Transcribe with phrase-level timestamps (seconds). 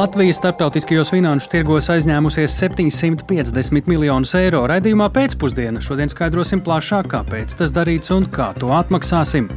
[0.00, 4.62] Latvija starptautiskajos finanšu tirgos aizņēmusies 750 miljonus eiro.
[4.70, 9.50] Radījumā pēcpusdienā šodien skaidrosim plašāk, kāpēc tas darīts un kā to atmaksāsim.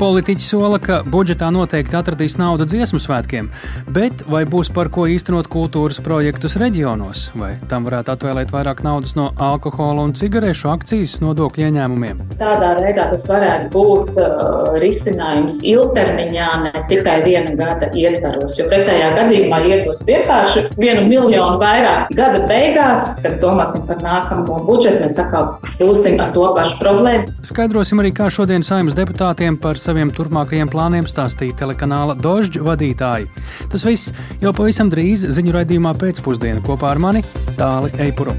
[0.00, 3.50] Politiķi sola, ka budžetā noteikti atradīs naudu dziesmu svētkiem,
[3.92, 9.12] bet vai būs par ko īstenot kultūras projektus reģionos, vai tam varētu atvēlēt vairāk naudas
[9.18, 12.24] no alkohola un cigarešu akcijas nodokļu ieņēmumiem?
[12.40, 19.12] Tādā veidā tas varētu būt uh, risinājums ilgtermiņā, ne tikai viena gada ietvaros, jo pretējā
[19.20, 25.56] gadījumā iedos vienkārši vienu miljonu vairāk gada beigās, kad domāsim par nākamo budžetu, mēs atkal
[25.80, 27.36] būsim ar to pašu problēmu.
[27.48, 33.30] Skaidrosim arī, kā šodien saimnes deputātiem par saviem turpmākajiem plāniem stāstīja telekanāla Dožģa vadītāji.
[33.72, 37.26] Tas viss jau pavisam drīz ziņu raidījumā pēcpusdienā kopā ar mani
[37.58, 38.36] Tāli Eipuru.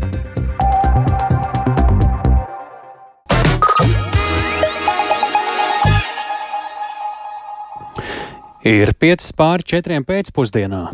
[8.64, 10.86] Ir 5 pāri 4 pēcpusdienā,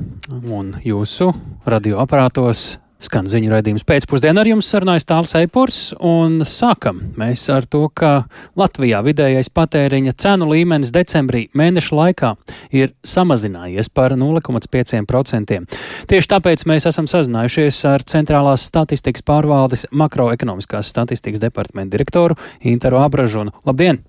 [0.50, 1.28] un jūsu
[1.70, 4.42] radioaparātos skan ziņu raidījums pēcpusdienā.
[4.42, 8.26] Ar jums sarunājas Tāls Eipurs, un sākam mēs ar to, ka
[8.58, 12.34] Latvijā vidējais patēriņa cenu līmenis decembrī mēneša laikā
[12.74, 15.64] ir samazinājies par 0,5%.
[16.10, 23.54] Tieši tāpēc mēs esam sazinājušies ar Centrālās statistikas pārvaldes makroekonomiskās statistikas departamentu direktoru Interu Abražunu.
[23.62, 24.02] Labdien!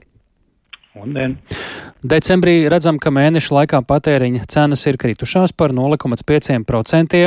[0.98, 1.36] Labdien!
[2.02, 7.20] Decembrī redzam, ka mēneša laikā patēriņa cenas ir kritušās par 0,5%.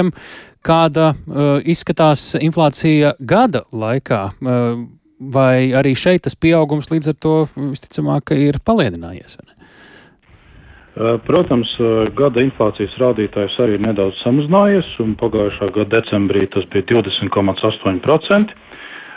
[0.64, 4.22] Kāda uh, izskatās inflācija gada laikā?
[4.42, 4.84] Uh,
[5.32, 9.38] vai arī šeit tas pieaugums līdz ar to visticamāk ir palielinājies?
[11.26, 11.72] Protams,
[12.14, 18.54] gada inflācijas rādītājs arī nedaudz samazinājies, un pagājušā gada decembrī tas bija 20,8%.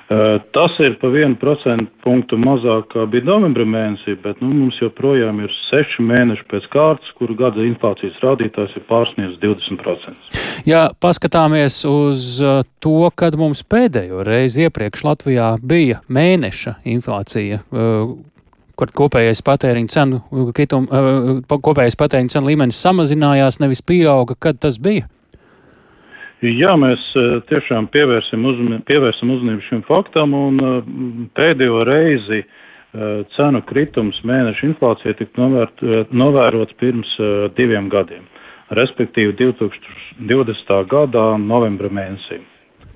[0.06, 5.40] Tas ir pa vienu procentu punktu mazāk, kā bija novembra mēnesī, bet nu, mums joprojām
[5.42, 10.38] ir seši mēneši pēc kārtas, kuru gada inflācijas rādītājs ir pārsniedzis 20%.
[10.68, 12.38] Ja paskatāmies uz
[12.78, 17.64] to, kad mums pēdējo reizi iepriekš Latvijā bija mēneša inflācija,
[18.76, 20.22] kur kopējais patēriņa cenu
[20.54, 20.86] kritum,
[21.50, 25.10] kopējais patēriņa cenu līmenis samazinājās, nevis pieauga, kad tas bija?
[26.44, 30.74] Jā, mēs eh, tiešām pievērsim, uzman, pievērsim uzmanību šim faktam un eh,
[31.38, 35.80] pēdējo reizi eh, cenu kritums mēneša inflācija tika novērt,
[36.12, 37.14] novērots pirms
[37.56, 38.28] diviem gadiem,
[38.76, 40.76] respektīvi 2020.
[40.92, 42.42] gadā novembra mēnesī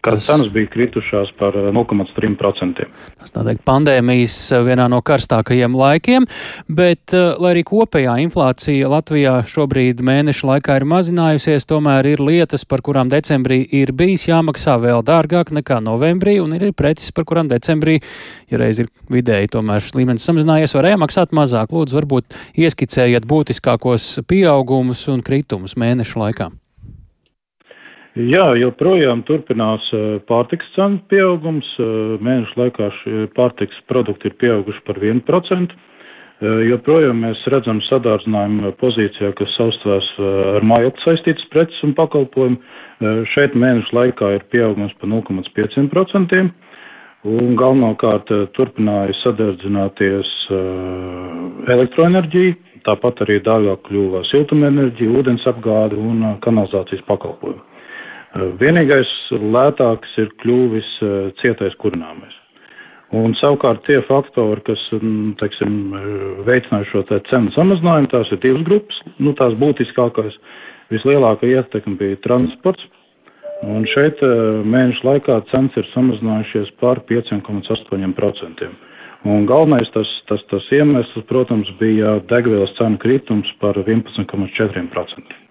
[0.01, 2.85] kas cenas bija kritušās par 0,3%.
[2.85, 6.27] Eh, tas noteikti pandēmijas eh, vienā no karstākajiem laikiem,
[6.69, 12.65] bet, eh, lai arī kopējā inflācija Latvijā šobrīd mēneša laikā ir mazinājusies, tomēr ir lietas,
[12.69, 17.51] par kurām decembrī ir bijis jāmaksā vēl dārgāk nekā novembrī, un ir preces, par kurām
[17.51, 18.01] decembrī,
[18.51, 21.75] ja reiz ir vidēji tomēr šis līmenis samazinājies, varēja maksāt mazāk.
[21.75, 26.51] Lūdzu, varbūt ieskicējiet būtiskākos pieaugumus un kritumus mēneša laikā.
[28.19, 31.67] Jā, joprojām turpinās eh, pārtiks cenu pieaugums.
[31.79, 32.89] Eh, mēnešu laikā
[33.37, 35.77] pārtiks produkti ir pieauguši par 1%.
[36.41, 40.09] Eh, joprojām mēs redzam sadārdzinājumu pozīcijā, kas saustās
[40.57, 42.59] ar mājokli saistītas preces un pakalpojumu.
[43.33, 46.51] Šeit mēnešu laikā ir pieaugums par 0,5%.
[47.31, 50.35] Un galvenokārt turpināja sadardzināties
[51.77, 57.70] elektroenerģija, tāpat arī dārgāk kļuva siltumenerģija, ūdens apgāde un kanalizācijas pakalpojumi.
[58.35, 62.37] Vienīgais lētāks ir kļuvis eh, cietais kurināmais.
[63.11, 65.73] Un savukārt tie faktori, kas, mm, teiksim,
[66.47, 69.01] veicināja šo te cenu samazinājumu, tās ir divas grupas.
[69.19, 70.37] Nu, tās būtiskākais,
[70.95, 72.87] vislielākā ietekme bija transports.
[73.67, 78.71] Un šeit eh, mēnešu laikā cenas ir samazinājušies par 5,8%.
[79.29, 85.50] Un galvenais tas, tas, tas iemesls, protams, bija degvielas cenu kritums par 11,4%.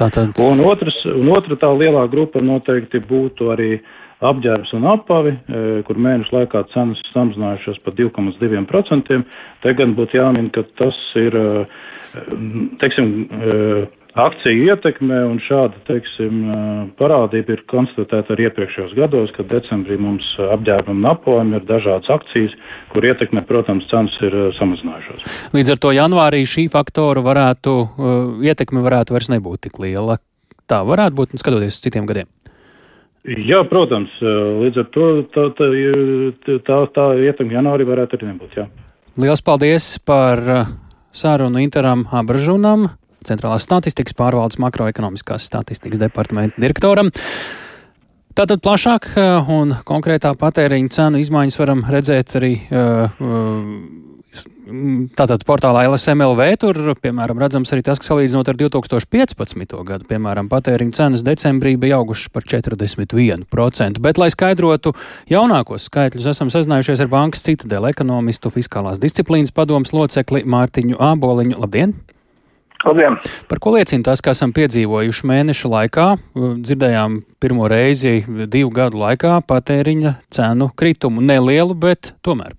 [0.00, 0.38] Tātad...
[0.40, 3.74] Un, otrs, un otra tā lielā grupa noteikti būtu arī
[4.24, 9.20] apģērbs un apavi, e, kur mēnešu laikā cenas samazinājušās par 2,2%.
[9.64, 11.64] Te gan būtu jāmin, ka tas ir, e,
[12.82, 13.56] teiksim, e,
[14.18, 16.40] akciju ietekme un šāda, teiksim,
[16.98, 22.56] parādība ir konstatēta arī iepriekšējos gados, kad decembrī mums apģērbam un apojam ir dažādas akcijas,
[22.90, 25.54] kur ietekme, protams, cenas ir samazinājušās.
[25.54, 27.76] Līdz ar to janvārī šī faktora varētu,
[28.46, 30.18] ietekme varētu vairs nebūt tik liela.
[30.70, 32.30] Tā varētu būt, skatoties uz citiem gadiem.
[33.26, 35.66] Jā, protams, līdz ar to tā, tā,
[36.64, 38.54] tā, tā ietekme janvārī varētu arī nebūt.
[38.56, 38.70] Jā.
[39.20, 40.40] Lielas paldies par
[41.12, 42.86] sarunu Interam Abražunam,
[43.26, 47.12] Centrālās statistikas pārvaldes makroekonomiskās statistikas departamenta direktoram.
[48.38, 49.10] Tātad plašāk
[49.50, 53.10] un konkrētā patēriņa cenu izmaiņas varam redzēt arī uh,
[55.18, 59.74] tātad portālā LSMLV tur, piemēram, redzams arī tas, ka salīdzinot ar 2015.
[59.88, 64.02] gadu, piemēram, patēriņa cenas decembrī bija augušas par 41%.
[64.04, 64.94] Bet, lai skaidrotu
[65.30, 71.60] jaunākos skaitļus, esam sazinājušies ar bankas citadēļ ekonomistu fiskālās disciplīnas padomas locekli Mārtiņu Āboliņu.
[71.60, 71.98] Labdien!
[72.80, 73.18] Labdien!
[73.50, 76.06] Par ko liecina tas, ka esam piedzīvojuši mēneša laikā?
[76.64, 81.20] Dzirdējām pirmo reizi divu gadu laikā patēriņa cenu kritumu.
[81.20, 82.56] Nelielu, bet tomēr.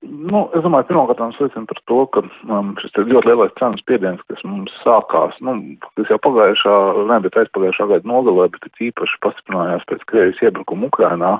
[0.00, 4.22] Nu, es domāju, pirmkārt, tas liecina par to, ka um, šis ļoti lielais cenu spiediens,
[4.30, 5.58] kas mums sākās, nu,
[5.98, 6.76] tas jau pagājušā,
[7.10, 11.34] ne, bet aizpagājušā gada nogalē, bet īpaši pastiprinājās pēc Krievijas iebrukuma Ukrainā,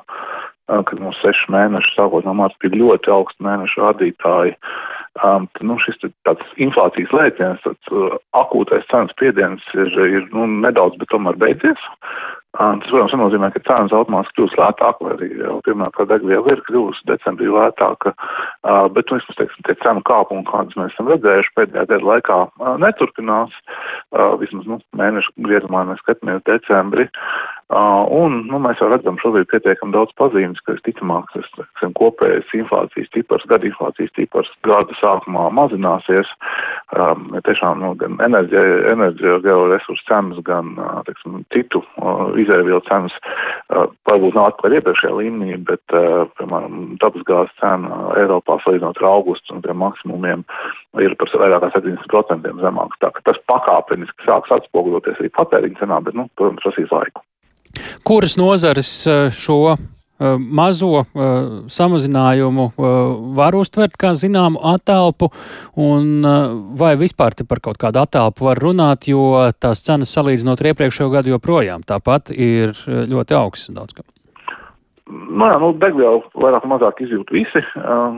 [0.70, 4.56] kad mums seši mēneši sākot no mārta bija ļoti augsti mēnešu rādītāji.
[5.20, 10.46] Um, tad, nu, šis tāds inflācijas lēciens, tāds uh, akūtais cenas spiediens ir, ir nu,
[10.62, 11.82] nedaudz, bet tomēr beidzies.
[12.50, 16.62] Tas, protams, nozīmē, ka cenas automātiski kļūst lētākas, vai arī jau pirmā kā degviela ir
[16.66, 18.10] kļūst decembrī lētāka,
[18.96, 22.38] bet, nu, vismaz, teiksim, tie cenu kāpumi, kādas mēs esam redzējuši pēdējā gada laikā,
[22.82, 23.54] neturpinās,
[24.42, 27.06] vismaz, nu, mēnešu griezumā mēs skatāmies decembri,
[27.70, 33.12] un, nu, mēs jau redzam šobrīd pietiekam daudz pazīmes, ka visticamāk, tas, teiksim, kopējais inflācijas
[33.14, 36.26] tipars, gada inflācijas tipars gada sākumā mazināsies,
[36.98, 38.18] um, tiešām, nu, gan
[39.44, 40.74] georesursu cenas, gan,
[41.06, 41.84] teiksim, citu
[42.42, 48.98] izēvielu cenas uh, varbūt nav atpakaļ iepriekšējā līmenī, bet, uh, piemēram, dabasgāzes cena Eiropā salīdzinot
[48.98, 50.42] ar augustu un tiem maksimumiem
[50.98, 52.98] ir par vairāk kā 70% zemāks.
[52.98, 57.22] Tā ka tas pakāpeniski sāks atspoguļoties arī patēriņa cenā, bet, nu, protams, prasīs laiku.
[58.06, 59.76] Kuras nozares uh, šo
[60.20, 61.04] mazo uh,
[61.72, 62.66] samazinājumu
[63.38, 65.30] var uztvert kā zināmu attēlpu,
[65.80, 66.20] un
[66.76, 71.08] vai vispār te par kaut kādu attēlpu var runāt, jo tās cenas salīdzinot ar iepriekšējo
[71.16, 74.04] gadu joprojām tāpat ir ļoti augstas daudz kam.
[75.10, 77.62] Nu, jā, nu, degvielu vairāk mazāk izjūt visi,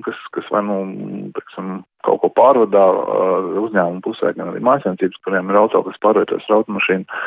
[0.05, 0.77] kas, kas vai nu,
[1.37, 1.71] teiksim,
[2.07, 2.85] kaut ko pārvadā
[3.63, 7.21] uzņēmumu pusē, gan arī mājasēmniecības, kuriem ir auto, kas pārvietojas ar automašīnu.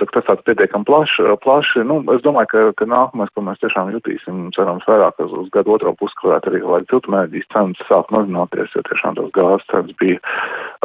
[0.00, 1.26] Tad tas tāds pietiekam plaši.
[1.44, 1.84] plaši.
[1.86, 5.76] Nu, es domāju, ka, ka nākamais, ko mēs tiešām jutīsim, cerams, vairāk uz, uz gadu
[5.76, 9.96] otro pusi, ka varētu arī, lai ciltumēģijas cenas sāk mazināties, jo tiešām tās gāzes cenas
[10.02, 10.18] bija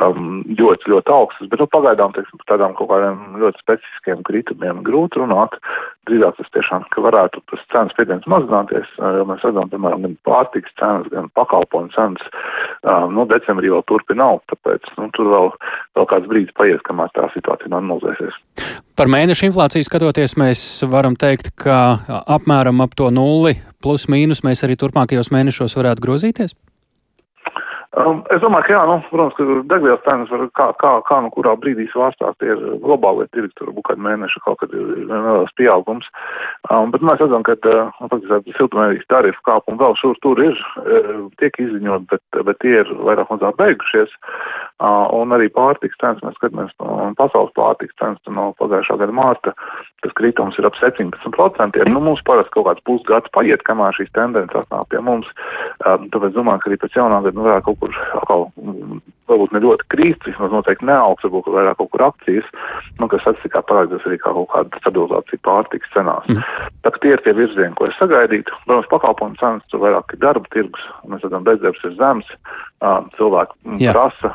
[0.03, 1.49] um, ļoti, ļoti augstas.
[1.51, 5.57] Bet, nu, pagaidām, teiksim, par tādām kaut kādiem ļoti specifiskiem kritumiem grūti runāt.
[6.05, 10.75] Drīzāk tas tiešām, ka varētu tas cenas spiediens mazināties, jo mēs redzam, piemēram, gan pārtiks
[10.79, 12.27] cenas, gan pakalpojumu cenas
[12.85, 15.49] nu, decembrī vēl turpina augt, tāpēc nu, tur vēl,
[15.97, 18.37] vēl kāds brīdis paies, kamēr tā situācija normalizēsies.
[18.95, 20.61] Par mēnešu inflāciju skatoties, mēs
[20.91, 21.79] varam teikt, ka
[22.37, 26.55] apmēram ap to nulli plus mīnus mēs arī turpmākajos mēnešos varētu grozīties?
[27.95, 31.29] Um, es domāju, ka jā, nu, protams, ka degvielas cenas var kā, kā, kā nu
[31.31, 35.53] kurā brīdī svārstās, tie ir globālie tirgi, tur būs kādu mēnešu kaut kad ir neliels
[35.55, 36.09] pieaugums.
[36.67, 41.23] Um, bet mēs redzam, ka, uh, faktiski, siltumnīcas tarifu kāpumi vēl šur tur ir, uh,
[41.39, 44.11] tiek izziņot, bet, bet tie ir vairāk mazāk beigušies.
[44.83, 46.75] Uh, un arī pārtiks cenas, mēs skatāmies
[47.15, 49.55] pasaules pārtiks cenas no pagājušā gada mārta,
[50.03, 51.79] tas kritums ir ap 17%.
[51.87, 55.31] Nu, mums parasti kaut kāds pusgads paiet, kamēr šīs tendences nāk pie mums.
[55.87, 58.99] Um, tāpēc domāju, ka arī pēc jaunā gada nu, varētu kaut kur atkal mm,
[59.29, 62.47] varbūt ne ļoti krīt, vismaz noteikti neaugs, varbūt vairāk kaut kur akcijas,
[62.99, 66.29] nu, kas statistikā parādās arī kā kaut kāda stabilizācija pārtiks cenās.
[66.29, 66.45] Mm.
[66.85, 68.53] Tā ka tie ir tie virzieni, ko es sagaidītu.
[68.65, 72.31] Protams, pakalpojumu cenas tur vairāk ir darba tirgus, mēs redzam, bezdarbs ir zems,
[73.17, 73.93] cilvēki mm, Jā.
[73.95, 74.33] prasa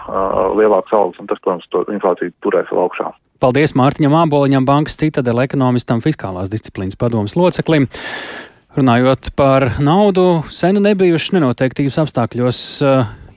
[0.58, 3.10] lielāks algas, un tas, protams, to inflāciju turēs vēl augšā.
[3.40, 7.86] Paldies Mārtiņam Āboliņam, bankas citadela ekonomistam, fiskālās disciplīnas padomas loceklim.
[8.76, 12.60] Runājot par naudu, sen nebijušas nenoteiktības apstākļos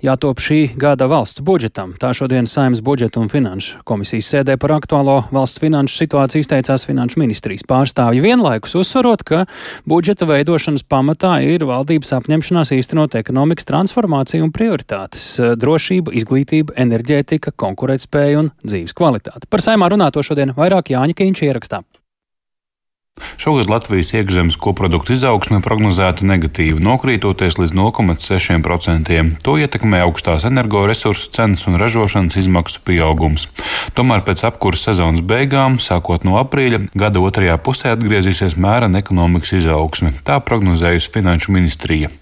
[0.04, 1.94] jātop šī gada valsts budžetam.
[2.00, 7.22] Tā šodien Saimnes budžeta un finanšu komisijas sēdē par aktuālo valsts finanšu situāciju izteicās finanšu
[7.24, 9.46] ministrijas pārstāvji vienlaikus uzsvarot, ka
[9.90, 15.26] budžeta veidošanas pamatā ir valdības apņemšanās īstenot ekonomikas transformāciju un prioritātes-
[15.64, 19.50] drošība, izglītība, enerģētika, konkurētspēja un dzīves kvalitāte.
[19.50, 21.84] Par saimā runāto šodien vairāk Jāņa Kīņš ierakstā.
[23.38, 29.18] Šogad Latvijas iekšzemes koprodukta izaugsme prognozēta negatīvi, nokrītoties līdz 0,6%.
[29.44, 33.50] To ietekmē augstās energoresursu cenas un ražošanas izmaksu pieaugums.
[33.98, 40.14] Tomēr pēc apkurses sezonas beigām, sākot no aprīļa, gada otrajā pusē atgriezīsies mērena ekonomikas izaugsme.
[40.24, 42.14] Tā prognozējusi Finanšu ministrija.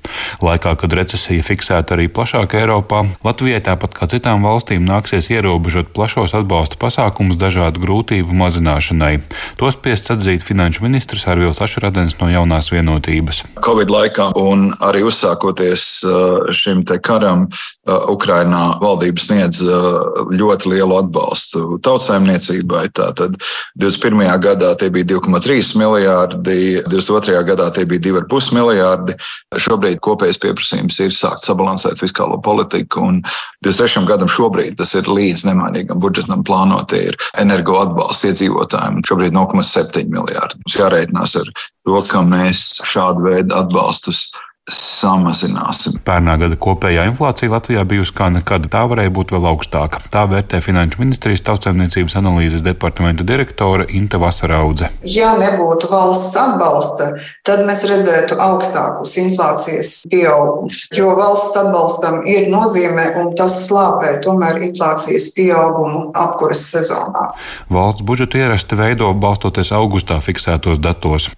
[0.42, 6.34] Laikā, kad recesija fiksēta arī plašāk Eiropā, Latvijai tāpat kā citām valstīm nāksies ierobežot plašos
[6.40, 9.14] atbalsta pasākumus dažādu grūtību mazināšanai.
[9.62, 13.44] Tos spiests atzīt Finanšu finanšu ministrs Arvils Ašradens no jaunās vienotības.
[13.64, 17.50] Covid laikā un arī uzsākoties uh, šim karam,
[17.90, 22.84] Ukrainā valdības sniedz uh, ļoti lielu atbalstu tautsājumniecībai.
[22.94, 23.40] Tātad
[23.82, 24.22] 21.
[24.44, 27.40] gadā tie bija 2,3 miljārdi, 22.
[27.48, 29.16] gadā tie bija 2,5 miljārdi.
[29.58, 33.24] Šobrīd kopējais pieprasījums ir sākt sabalansēt fiskālo politiku, un
[33.66, 34.06] 26.
[34.06, 39.02] gadam šobrīd tas ir līdz nemainīgam budžetam plānotie ir energo atbalsts iedzīvotājiem.
[39.10, 40.62] Šobrīd 0,7 miljārdi.
[40.62, 44.28] Mums jārēķinās ar to, ka mēs šādu veidu atbalstus
[44.72, 46.00] samazināsim.
[46.06, 48.68] Pērnā gada kopējā inflācija Latvijā bijusi kā nekad.
[48.72, 50.02] Tā varēja būt vēl augstāka.
[50.14, 54.92] Tā vērtē Finanšu ministrijas tautsēmniecības analīzes departamenta direktore Inte Vasaraudze.
[55.08, 57.12] Ja nebūtu valsts atbalsta,
[57.48, 64.62] tad mēs redzētu augstākus inflācijas pieaugumus, jo valsts atbalstam ir nozīme un tas slāpē tomēr
[64.70, 67.32] inflācijas pieaugumu apkuras sezonā.
[67.72, 71.32] Valsts budžetu ierasti veido balstoties augustā fiksētos datos.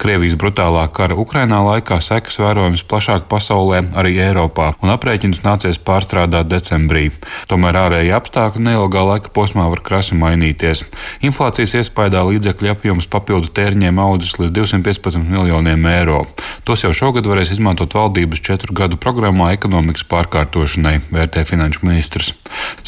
[0.00, 6.48] Krievijas brutālā kara Ukrainā laikā sekas vērojams plašāk pasaulē, arī Eiropā, un aprēķinus nācies pārstrādāt
[6.48, 7.10] decembrī.
[7.50, 10.86] Tomēr ārēji apstākļi neilgā laika posmā var krasi mainīties.
[11.20, 16.22] Inflācijas iespējā līdzekļu apjoms papildu tēriņiem audzis līdz 215 miljoniem eiro.
[16.64, 22.32] Tos jau šogad varēs izmantot valdības četru gadu programmā ekonomikas pārkārtošanai, vērtē finanšu ministrs.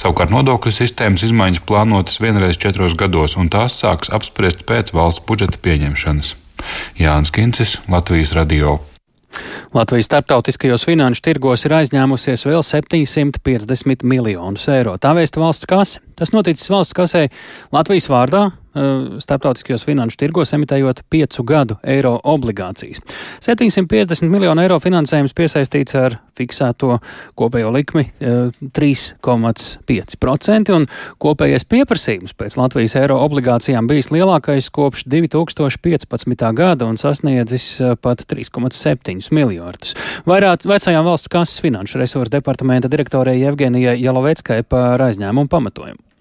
[0.01, 5.61] Savukārt nodokļu sistēmas izmaiņas plānotas vienreiz četros gados, un tās sāks apspriest pēc valsts budžeta
[5.61, 6.39] pieņemšanas.
[6.99, 8.79] Jānis Kincis, Latvijas Radio.
[9.73, 14.99] Latvijas starptautiskajos finanšu tirgos ir aizņēmusies vēl 750 miljonus eiro.
[15.01, 16.03] Tā vēsta valsts kase.
[16.19, 17.23] Tas noticis valsts kasē
[17.73, 23.03] Latvijas vārdā, starptautiskajos finanšu tirgos, emitējot piecu gadu eiro obligācijas.
[23.45, 26.99] 750 miljonu eiro finansējums piesaistīts ar fiksēto
[27.39, 30.87] kopējo likmi 3,5%, eh, un
[31.23, 36.53] kopējais pieprasījums pēc Latvijas eiro obligācijām bijis lielākais kopš 2015.
[36.57, 39.91] gada un sasniedzis eh, pat 3,7 miljardus.
[40.29, 46.12] Vairāk vecajām valsts kases finanšu resursu departamenta direktorei Evgenijai Jaloveckai par aizņēmumu pamatojumu.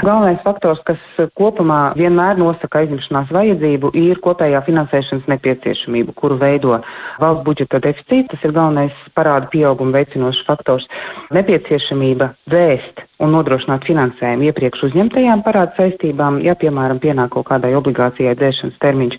[0.00, 1.02] Galvenais faktors, kas
[1.38, 6.78] kopumā vienmēr nosaka aizņemšanās vajadzību, ir kopējā finansēšanas nepieciešamība, kuru veido
[7.20, 8.32] valsts budžeta deficīts.
[8.32, 10.88] Tas ir galvenais parāda pieauguma veicinošs faktors.
[11.36, 18.34] Nepieciešamība vēst un nodrošināt finansējumu iepriekš uzņemtajām parāda saistībām, ja, piemēram, pienāk kaut kādai obligācijai
[18.38, 19.16] dzēšanas termiņš,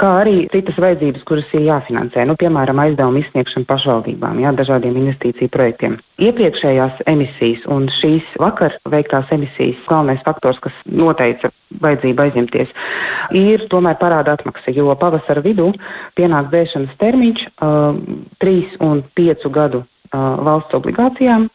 [0.00, 5.52] kā arī citas vajadzības, kuras ir jāfinansē, nu, piemēram, aizdevuma izsniegšana pašvaldībām, jā, dažādiem investīciju
[5.54, 5.98] projektiem.
[6.28, 12.72] Iepriekšējās emisijas un šīs vakar veiktās emisijas galvenais faktors, kas noteica vajadzību aizņemties,
[13.36, 15.70] ir tomēr parāda atmaksa, jo pavasara vidū
[16.18, 18.00] pienāk dzēšanas termiņš uh,
[18.42, 21.48] trīs un piecu gadu uh, valsts obligācijām,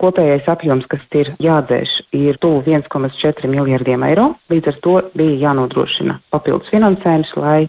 [0.00, 4.30] Kopējais apjoms, kas ir jādzēš, ir tuvu 1,4 miljardiem eiro.
[4.52, 7.60] Līdz ar to bija jānodrošina papildus finansējums, lai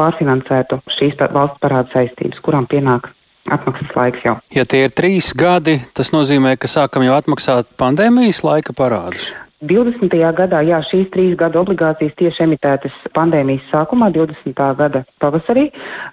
[0.00, 3.12] pārfinansētu šīs valsts parāda saistības, kurām pienāk
[3.50, 4.38] atmaksas laiks jau.
[4.54, 9.30] Ja tie ir trīs gadi, tas nozīmē, ka sākam jau atmaksāt pandēmijas laika parādus.
[9.60, 10.14] 20.
[10.36, 14.56] gadā, jā, šīs trīs gadu obligācijas tieši emitētas pandēmijas sākumā, 20.
[14.78, 15.66] gada pavasarī,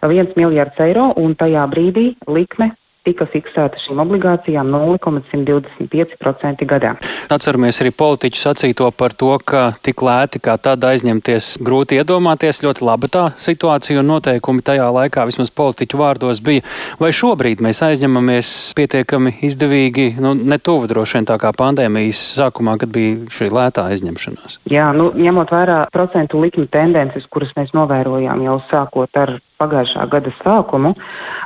[0.04, 2.74] 1 miljards eiro, un tajā brīdī likme
[3.08, 6.92] tika fiksēta šīm obligācijām 0,125% gadā.
[7.34, 12.64] Atceramies arī politiķu sacīto par to, ka tik lēti kā tad aizņemties grūti iedomāties.
[12.66, 16.66] Ļoti laba tā situācija un noteikumi tajā laikā vismaz politiķu vārdos bija.
[17.02, 18.48] Vai šobrīd mēs aizņemamies
[18.78, 23.82] pietiekami izdevīgi, nu, ne tuvu droši vien tā kā pandēmijas sākumā, kad bija šī lētā
[23.94, 24.60] aizņemšanās?
[24.72, 30.32] Jā, nu, ņemot vērā procentu likmi tendences, kuras mēs novērojām jau sākot ar pagājušā gada
[30.42, 30.94] sākumu,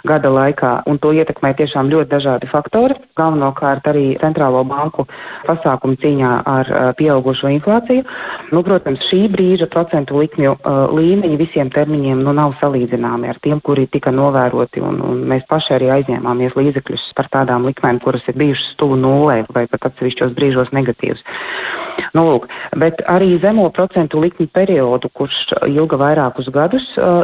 [0.07, 2.97] gada laikā, un to ietekmē tiešām ļoti dažādi faktori.
[3.17, 5.07] Galvenokārt arī centrālo banku
[5.47, 8.05] pasākumu cīņā ar pieaugušo inflāciju.
[8.51, 13.61] Nu, protams, šī brīža procentu likmju uh, līmeņi visiem termiņiem nu, nav salīdzināmi ar tiem,
[13.63, 18.39] kuri tika novēroti, un, un mēs paši arī aizņēmāmies līdzekļus par tādām likmēm, kuras ir
[18.41, 21.23] bijušas tuvu nulē vai pat atsevišķos brīžos negatīvas.
[22.11, 25.37] Nu, lūk, bet arī zemo procentu likmi periodu, kurš
[25.69, 27.21] ilga vairākus gadus, uh,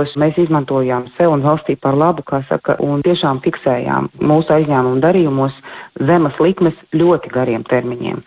[0.00, 5.00] iepriekšējos mēs izmantojām sev un valstī par labu, kā saka, un tiešām fiksējām mūsu aizņēmumu
[5.00, 5.52] darījumos
[6.00, 8.22] zemes likmes ļoti gariem termiņiem.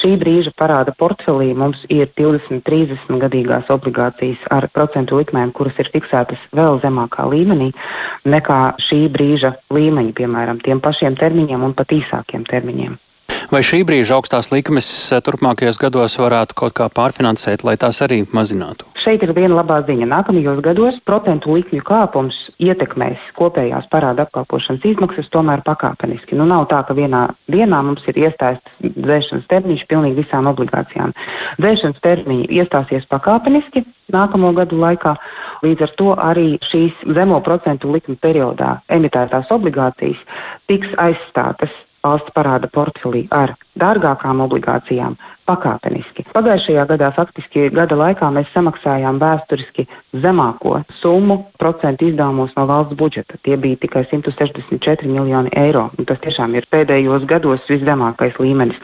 [0.00, 5.90] Šī brīža parāda portfelī mums ir 20, 30 gadīgās obligācijas ar procentu likmēm, kuras ir
[5.92, 7.72] fiksētas vēl zemākā līmenī
[8.24, 12.98] nekā šī brīža līmeņi, piemēram, tiem pašiem termiņiem un pat īsākiem termiņiem.
[13.52, 18.22] Vai šī brīža augstās likmes eh, turpmākajos gados varētu kaut kā pārfinansēt, lai tās arī
[18.32, 18.86] mazinātu?
[19.02, 20.08] Šeit ir viena labā ziņa.
[20.08, 26.32] Nākamajos gados procentu likmju kāpums ietekmēs kopējās parāda apkalpošanas izmaksas tomēr pakāpeniski.
[26.40, 31.12] Nu, nav tā, ka vienā dienā mums ir iestājas dzēšanas termiņš pilnīgi visām obligācijām.
[31.60, 33.84] Dzēšanas termiņi iestāsies pakāpeniski
[34.16, 35.18] nākamo gadu laikā.
[35.68, 40.28] Līdz ar to arī šīs zemo procentu likuma periodā emitētās obligācijas
[40.72, 45.14] tiks aizstātas valsts parāda portfelī ar dārgākām obligācijām
[45.48, 46.24] pakāpeniski.
[46.34, 49.86] Pagājušajā gadā, faktiski gada laikā, mēs samaksājām vēsturiski
[50.22, 53.38] zemāko summu procentu izdevumos no valsts budžeta.
[53.46, 55.88] Tie bija tikai 164 miljoni eiro.
[56.06, 58.78] Tas tiešām ir pēdējos gados viszemākais līmenis.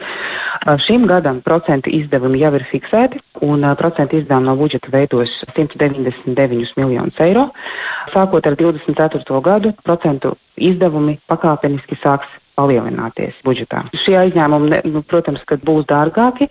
[0.83, 7.23] Šim gadam procentu izdevumi jau ir fiksēti, un procentu izdevumi no budžeta veidos 199 miljonus
[7.23, 7.47] eiro.
[8.11, 9.41] Sākot ar 24.
[9.45, 13.85] gadu, procentu izdevumi pakāpeniski sāks palielināties budžetā.
[14.03, 16.49] Šie aizņēmumi, ne, nu, protams, būs dārgāki,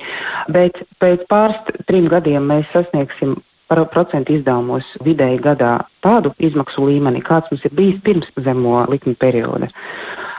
[0.54, 3.36] bet pēc pāris trim gadiem mēs sasniegsim
[3.68, 5.74] par procentu izdevumos vidēji gadā
[6.04, 9.68] tādu izmaksu līmeni, kāds mums ir bijis pirms zemo likuma perioda.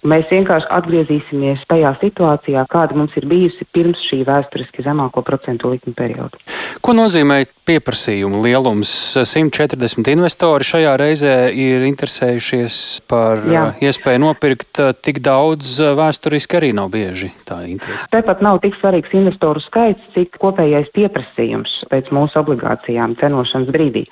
[0.07, 5.97] Mēs vienkārši atgriezīsimies tajā situācijā, kāda mums ir bijusi pirms šī vēsturiski zemāko procentu likuma
[5.97, 6.39] perioda.
[6.79, 8.91] Ko nozīmē pieprasījuma lielums?
[9.19, 12.77] 140 investori šajā reizē ir interesējušies
[13.09, 13.65] par Jā.
[13.69, 18.07] Uh, iespēju nopirkt uh, tik daudz, uh, vēsturiski arī nav bieži tā interese.
[18.13, 24.05] Tepat nav tik svarīgs investoru skaits, cik kopējais pieprasījums pēc mūsu obligācijām cenošanas brīdī.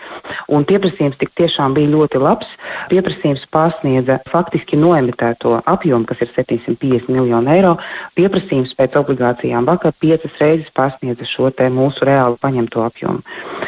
[0.52, 2.52] Un pieprasījums tik tiešām bija ļoti labs.
[2.92, 7.76] Pieprasījums pārsniedza faktiski noemitēto apjomu, kas ir 750 miljonu eiro,
[8.18, 13.24] pieprasījums pēc obligācijām vakar piecas reizes pārsniedza šo mūsu reāli paņemto apjomu.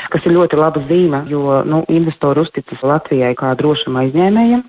[0.10, 4.66] Kas ir ļoti laba zīme, jo nu, investori uzticas Latvijai kā drošam aizņēmējam.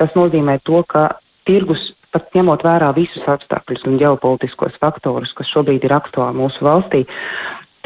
[0.00, 5.84] Tas nozīmē to, ka tirgus pat ņemot vērā visus apstākļus un ģeopolitiskos faktorus, kas šobrīd
[5.84, 7.04] ir aktuāli mūsu valstī,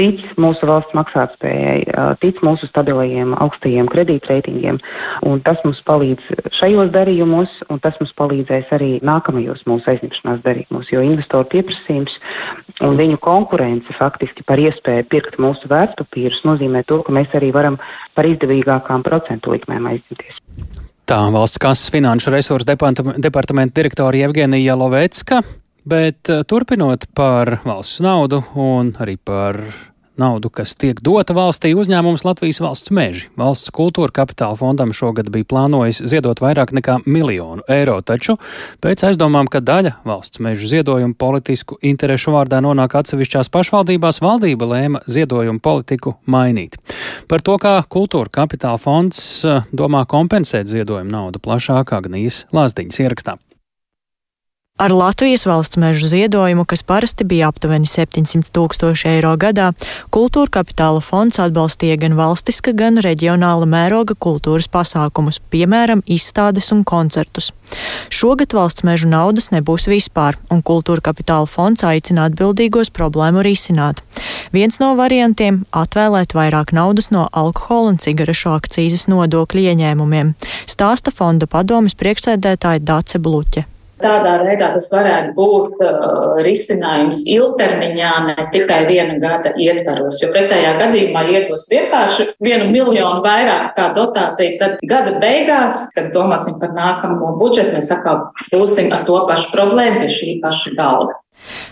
[0.01, 4.81] tic mūsu valsts maksātspējai, tic mūsu stabilajiem augstajiem kredītreitingiem.
[5.47, 11.05] Tas mums palīdz šajos darījumos, un tas mums palīdzēs arī nākamajos mūsu aizņemšanās darījumos, jo
[11.05, 12.17] investoru pieprasījums
[12.83, 17.79] un viņu konkurence faktiski par iespēju pirkt mūsu vērtspapīrus nozīmē to, ka mēs arī varam
[18.17, 20.41] par izdevīgākām procentu likmēm aizņemties.
[21.09, 25.43] Tā valsts kases finanšu resursu departamenta direktora Jevgenija Lovecka.
[25.85, 29.59] Bet eh, turpinot par valsts naudu un arī par
[30.17, 33.29] naudu, kas tiek dota valstī, uzņēmums Latvijas valsts meži.
[33.41, 38.37] Valsts kultūra kapitāla fondam šogad bija plānojis ziedot vairāk nekā miljonu eiro, taču
[38.85, 45.05] pēc aizdomām, ka daļa valsts mežu ziedojumu politisku interešu vārdā nonāk atsevišķās pašvaldībās, valdība lēma
[45.11, 46.77] ziedojumu politiku mainīt.
[47.29, 53.41] Par to, kā kultūra kapitāla fonds eh, domā kompensēt ziedojumu naudu plašāk Agnijas Lāsdiņas ierakstā.
[54.83, 59.69] Ar Latvijas valsts mežu ziedojumu, kas parasti bija aptuveni 700 tūkstoši eiro gadā,
[60.11, 67.53] kultūra kapitāla fonds atbalstīja gan valstiska, gan reģionāla mēroga kultūras pasākumus, piemēram, izstādes un koncertus.
[68.11, 74.03] Šogad valsts mežu naudas nebūs vispār, un kultūra kapitāla fonds aicina atbildīgos problēmu risināt.
[74.51, 80.35] Viens no variantiem- atvēlēt vairāk naudas no alkohola un cigarešu akcijas nodokļu ieņēmumiem,
[80.67, 83.65] stāsta fonda padomas priekšsēdētāja Dace Bluķe.
[84.03, 90.19] Tādā veidā tas varētu būt uh, risinājums ilgtermiņā, ne tikai viena gada ietvaros.
[90.23, 96.59] Jo pretējā gadījumā ietos vienkārši vienu miljonu vairāk kā dotācija, tad gada beigās, kad domāsim
[96.63, 101.19] par nākamo budžetu, mēs atkal būsim ar to pašu problēmu pie šī paša galda.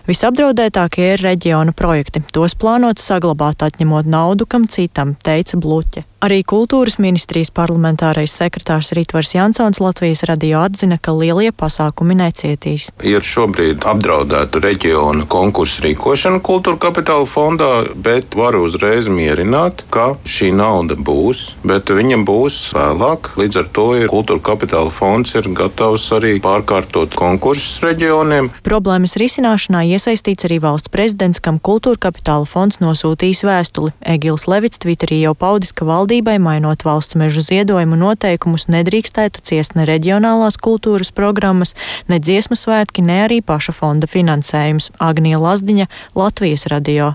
[0.09, 2.23] Visapdraudētākie ir reģiona projekti.
[2.35, 6.10] Tos plānots saglabāt, atņemot naudu kam citam, teica Bluķe.
[6.20, 12.90] Arī kultūras ministrijas parlamentārais sekretārs Ritvars Jansons Latvijas radio atzina, ka lielie pasākumi necietīs.
[13.00, 20.50] Ir šobrīd apdraudēta reģiona konkursu rīkošana kultūra kapitāla fondā, bet varu uzreiz mierināt, ka šī
[20.59, 23.33] nauda būs, bet viņa būs vēlāk.
[23.40, 28.52] Līdz ar to ir kultūra kapitāla fonds ir gatavs arī pārkārtot konkursus reģioniem.
[28.68, 33.96] Problēmas risināšanā iesaistīts arī valsts prezidents, kam kultūra kapitāla fonds nosūtīs vēstuli.
[34.04, 39.77] Egils Levits Twitterī jau paudis, ka valdība valdībai, mainot valsts mežu ziedojumu noteikumus, nedrīkstētu ciest
[39.79, 41.77] ne reģionālās kultūras programmas,
[42.09, 44.90] ne dziesmu svētki, ne arī paša fonda finansējums.
[44.99, 45.87] Agnija Lazdiņa,
[46.18, 47.14] Latvijas radio.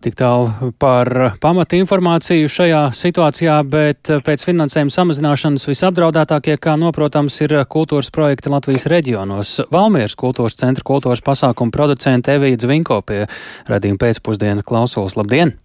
[0.00, 7.58] Tik tālu par pamata informāciju šajā situācijā, bet pēc finansējuma samazināšanas visapdraudētākie, kā noprotams, ir
[7.68, 9.56] kultūras projekti Latvijas reģionos.
[9.74, 13.26] Valmieras kultūras centra kultūras pasākumu producente Evija Zvinko pie
[13.68, 15.18] radījuma pēcpusdiena klausulas.
[15.20, 15.58] Labdien!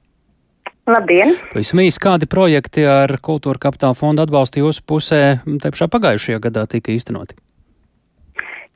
[0.85, 1.33] Labdien!
[1.55, 6.67] Visam īsi, kādi projekti ar Kultūra kapitāla fondu atbalstu jūsu pusē te pašā pagājušajā gadā
[6.69, 7.33] tika īstenoti?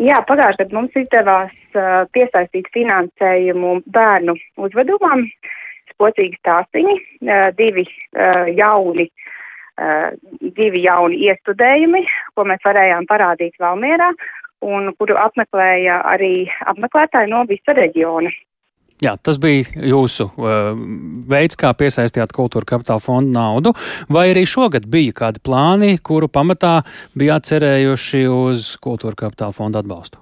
[0.02, 5.28] Jā, pagājušajā gadā mums izdevās uh, piesaistīt finansējumu bērnu uzvedumam,
[6.00, 6.96] kocīgi stāstiņi,
[7.60, 7.84] divi
[8.56, 9.10] jauni,
[10.56, 12.04] divi jauni iestudējumi,
[12.36, 14.14] ko mēs varējām parādīt Valmierā
[14.66, 18.32] un kuru apmeklēja arī apmeklētāji no visa reģiona.
[19.00, 20.74] Jā, tas bija jūsu uh,
[21.32, 23.72] veids, kā piesaistījāt kultūra kapitāla fonda naudu,
[24.12, 26.82] vai arī šogad bija kādi plāni, kuru pamatā
[27.16, 30.20] bijāt cerējuši uz kultūra kapitāla fonda atbalstu?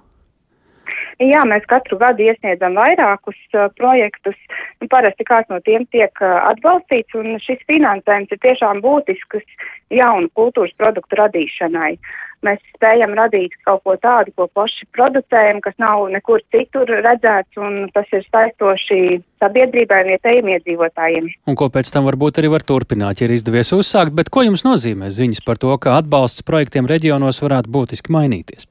[1.18, 4.38] Jā, mēs katru gadu iesniedzam vairākus uh, projektus.
[4.78, 10.30] Nu, parasti kāds no tiem tiek uh, atbalstīts, un šis finansējums ir tiešām būtisks jaunu
[10.38, 11.96] kultūras produktu radīšanai.
[12.46, 17.88] Mēs spējam radīt kaut ko tādu, ko paši producējam, kas nav nekur citur redzēts, un
[17.94, 19.00] tas ir saistoši
[19.42, 21.28] sabiedrībai un vietējiem iedzīvotājiem.
[21.50, 24.62] Un ko pēc tam varbūt arī var turpināt, ja ir izdevies uzsākt, bet ko jums
[24.66, 28.70] nozīmē ziņas par to, ka atbalsts projektiem reģionos varētu būtiski mainīties?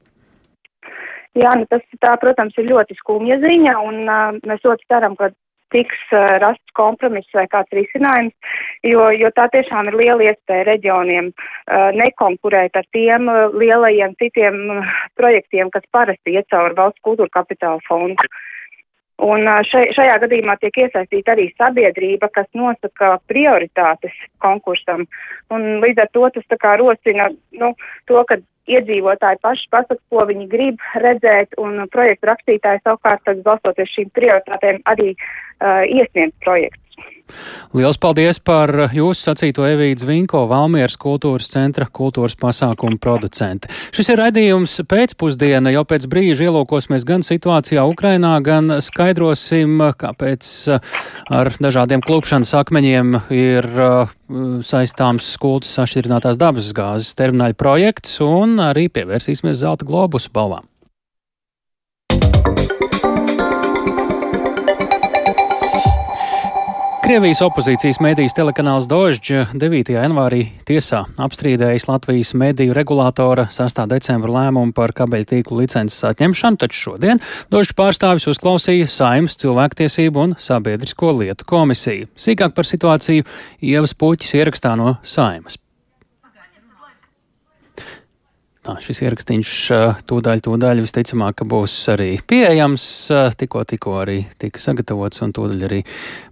[1.38, 5.30] Jā, nu tas, tā, protams, ir ļoti skumja ziņa, un uh, mēs ļoti ceram, ka
[5.74, 8.34] tiks uh, rasts kompromiss vai kāds risinājums,
[8.88, 14.84] jo, jo tā tiešām ir liela iespēja reģioniem uh, nekonkurēt ar tiem uh, lielajiem citiem
[15.20, 18.30] projektiem, kas parasti iet cauri valsts kultūra kapitāla fondu.
[19.18, 25.08] Un šai, šajā gadījumā tiek iesaistīta arī sabiedrība, kas nosaka prioritātes konkursam.
[25.50, 27.72] Un līdz ar to tas tā kā rosina nu,
[28.06, 34.12] to, ka iedzīvotāji paši pasaka, ko viņi grib redzēt, un projektu rakstītāji savukārt, balstoties šīm
[34.18, 36.87] prioritātēm, arī uh, iesniedz projektus.
[37.76, 43.70] Liels paldies par jūsu sacīto Evīdas Vinko, Valmieras kultūras centra kultūras pasākumu producente.
[43.96, 50.54] Šis ir redzījums pēcpusdiena, jau pēc brīža ielūkosimies gan situācijā Ukrainā, gan skaidrosim, kāpēc
[51.34, 54.16] ar dažādiem klupšanas akmeņiem ir uh,
[54.64, 60.66] saistāms skultas sašķirinātās dabas gāzes termināļa projekts un arī pievērsīsimies zelta globusu balvām.
[67.08, 69.94] Krievijas opozīcijas medijas telekanāls Dožģa 9.
[69.96, 73.78] janvārī tiesā apstrīdējis Latvijas mediju regulātora 6.
[73.88, 77.22] decembra lēmumu par kabeļtīklu licences atņemšanu, taču šodien
[77.54, 82.10] Dožģa pārstāvis uzklausīja Saimas cilvēktiesību un sabiedrisko lietu komisiju.
[82.20, 83.24] Sīkāk par situāciju
[83.64, 85.56] Ievas Puķis ierakstā no Saimas.
[88.68, 89.50] Tā, šis ierakstīns
[90.12, 92.84] tūdaļ, tūdaļ visticamāk, būs arī pieejams.
[93.40, 95.78] Tikko, tikko arī tika sagatavots, un tūdaļ arī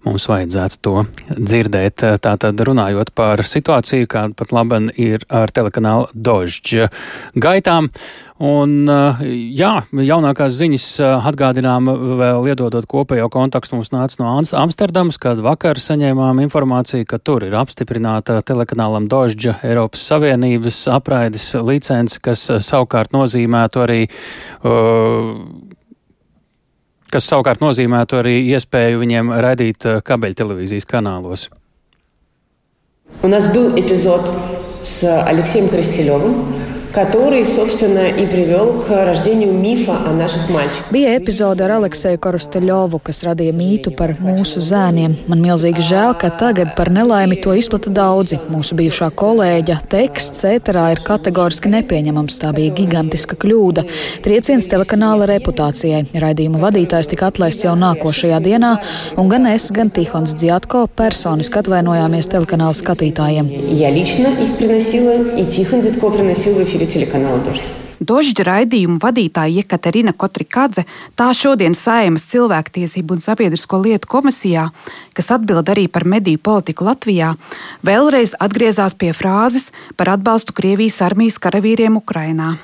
[0.04, 2.04] mums vajadzētu to dzirdēt.
[2.26, 6.90] Tātad runājot par situāciju, kāda pat laban ir ar telekanālu Dožģa
[7.40, 7.88] gaitām.
[8.41, 8.89] Un,
[9.53, 10.85] jā, jaunākās ziņas
[11.29, 17.45] atgādinām vēl iedodot kopējo kontekstu mums nāca no Amsterdamas, kad vakar saņēmām informāciju, ka tur
[17.45, 24.01] ir apstiprināta telekanālam Dožģa Eiropas Savienības apraides licence, kas savukārt nozīmētu arī
[27.11, 31.51] kas savukārt nozīmētu arī iespēju viņiem raidīt kabeļtelevīzijas kanālos.
[33.23, 34.23] У нас был эпизод
[34.85, 36.64] с Алексеем Крастелевым,
[36.95, 40.91] который, собственно, и привел к рождению мифа о наших мальчиках.
[40.91, 45.15] Bija epizode ar Alekseju Korosteļovu, kas radīja mītu par mūsu zēniem.
[45.31, 48.41] Man milzīgi žēl, ka tagad par nelaimi to izplata daudzi.
[48.51, 52.41] Mūsu bijušā kolēģa teksts ēterā ir kategoriski nepieņemams.
[52.43, 53.87] Tā bija gigantiska kļūda.
[54.25, 56.03] Trieciens telekanāla reputācijai.
[56.25, 58.75] Raidījuma vadītājs tika atlaists jau nākošajā dienā,
[59.21, 63.51] un gan es, gan Tihons Dziatko personiski atvainojāmies telekanāla skatītājiem.
[63.71, 67.81] Я лично их приносила, и Тихон Дедко приносил в эфире телеканала «Дождь».
[68.01, 70.87] Dožģa raidījuma vadītāja Jekaterina Kotrikadze
[71.21, 74.71] tā šodien Saimas cilvēktiesību un sabiedrisko lietu komisijā,
[75.13, 77.35] kas atbild arī par mediju politiku Latvijā,
[77.85, 79.69] vēlreiz atgriezās pie frāzes
[80.01, 82.55] par atbalstu Krievijas armijas karavīriem Ukrainā,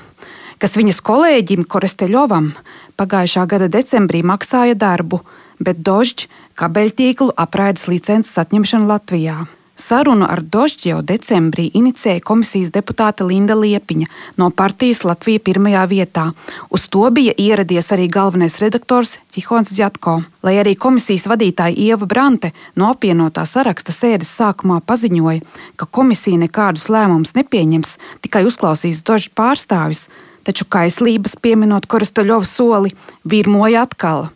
[0.57, 2.55] kas viņas kolēģim Koresteļovam
[2.97, 5.21] pagājušā gada decembrī maksāja darbu,
[5.61, 9.45] bet Dožģa kabeļtīklu apraides licences atņemšanu Latvijā.
[9.76, 16.24] Sarunu ar Dožģi jau decembrī inicēja komisijas deputāte Linda Liepiņa no partijas Latvija pirmajā vietā.
[16.68, 20.18] Uz to bija ieradies arī galvenais redaktors Tihons Zjatko.
[20.44, 25.40] Lai arī komisijas vadītāja Ieva Brante no apvienotā saraksta sēdes sākumā paziņoja,
[25.80, 30.10] ka komisija nekādus lēmumus nepieņems, tikai uzklausīs Dožģi pārstāvis,
[30.44, 32.92] taču kaislības pieminot Koristaļovu soli
[33.24, 34.28] virmoja atkal.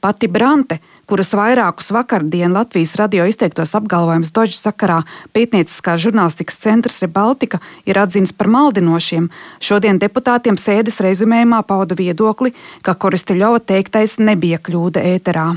[0.00, 4.98] Pati Brante kuras vairākus vakardien Latvijas radio izteiktos apgalvojumus Dožas sakarā
[5.32, 9.30] pētnieciskās žurnālistikas centrs Rebaltika ir atzīts par maldinošiem,
[9.64, 12.52] šodien deputātiem sēdes rezumējumā pauda viedokli,
[12.84, 15.48] ka Koristeļova teiktais nebija kļūda ēterā.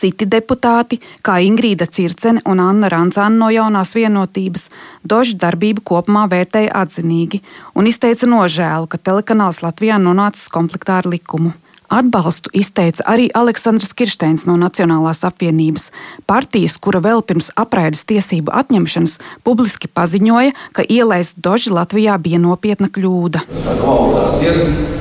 [0.00, 4.68] Citi deputāti, kā Ingrīda Circene un Anna Ranzāna no jaunās vienotības,
[5.04, 7.40] Dožu darbību kopumā vērtēja atzinīgi
[7.76, 11.52] un izteica nožēlu, ka telekanāls Latvijā nonācis konfliktā ar likumu.
[11.90, 15.88] Atbalstu izteica arī Aleksandrs Kirsteins no Nacionālās apvienības,
[16.30, 22.86] partijas, kura vēl pirms apraides tiesību atņemšanas publiski paziņoja, ka ielaist doži Latvijā bija nopietna
[22.94, 23.42] kļūda.
[23.66, 24.98] Tā kvalitāte ir.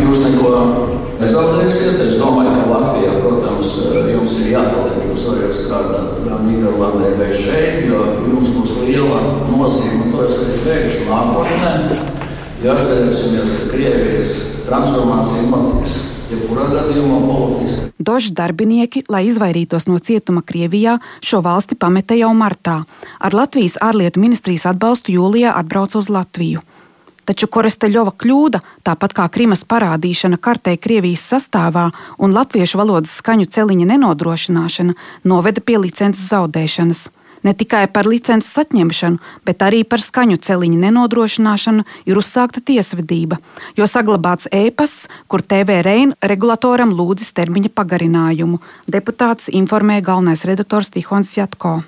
[0.00, 0.50] Jūs neko
[1.20, 1.98] nezaudēsiet.
[2.06, 3.72] Es domāju, ka Latvijā, protams,
[4.14, 5.02] jums ir jāpaliek.
[5.10, 10.08] Jūs varat strādāt gan Nīderlandē, gan šeit, jo jums būs liela nozīme.
[10.14, 11.74] To es arī teikšu nākotnē.
[12.64, 14.32] Ja atcerēsimies, ka Krievijas
[14.68, 15.98] transformācija notiks.
[17.98, 22.84] Dožs darbinieki, lai izvairītos no cietuma Krievijā, šo valsti pameta jau martā.
[23.18, 26.62] Ar Latvijas ārlietu ministrijas atbalstu jūlijā atbrauca uz Latviju.
[27.26, 33.86] Taču Koresteļova kļūda, tāpat kā Krimas parādīšana kartē Krievijas sastāvā un latviešu valodas skaņu celiņa
[33.92, 37.08] nenodrošināšana, noveda pie licences zaudēšanas.
[37.42, 43.38] Ne tikai par licences atņemšanu, bet arī par skaņu celiņu nenodrošināšanu ir uzsākta tiesvedība,
[43.78, 48.60] jo saglabāts ēpasts, kur TV Reina regulatoram lūdzis termiņa pagarinājumu.
[48.90, 51.80] Deputāts informēja galvenais redaktors Tihons Jatko.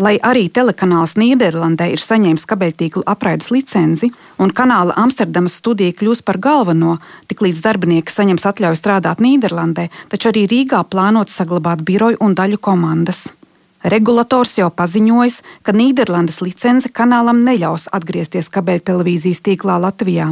[0.00, 4.08] Lai arī telekanāls Nīderlandē ir saņēmis kabeļtīklu apraides licenci
[4.40, 10.46] un kanāla Amsterdamas studija kļūs par galveno, tiklīdz darbinieki saņems atļauju strādāt Nīderlandē, taču arī
[10.48, 13.26] Rīgā plānots saglabāt biroju un daļu komandas.
[13.80, 20.26] Regulators jau paziņojis, ka Nīderlandes licence kanālam neļaus atgriezties kabeļtelevīzijas tīklā Latvijā,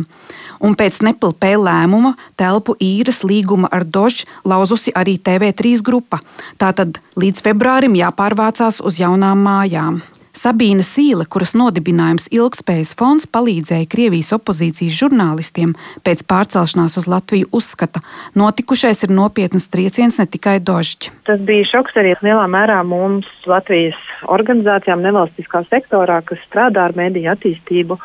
[0.60, 6.20] un pēc nepilnē lēmuma telpu īres līguma ar Dožu lauzusi arī TV3 grupa.
[6.60, 10.02] Tātad līdz februārim jāpārvācās uz jaunām mājām.
[10.36, 15.74] Sabīna Sīle, kuras nodibinājums Ilgspējas fonds palīdzēja Krievijas opozīcijas žurnālistiem
[16.06, 18.02] pēc pārcelšanās uz Latviju, uzskata,
[18.38, 21.14] notikušais ir nopietnas trieciens ne tikai dožģi.
[21.28, 27.32] Tas bija šoks arī lielā mērā mums Latvijas organizācijām nevalstiskā sektorā, kas strādā ar mediju
[27.32, 27.98] attīstību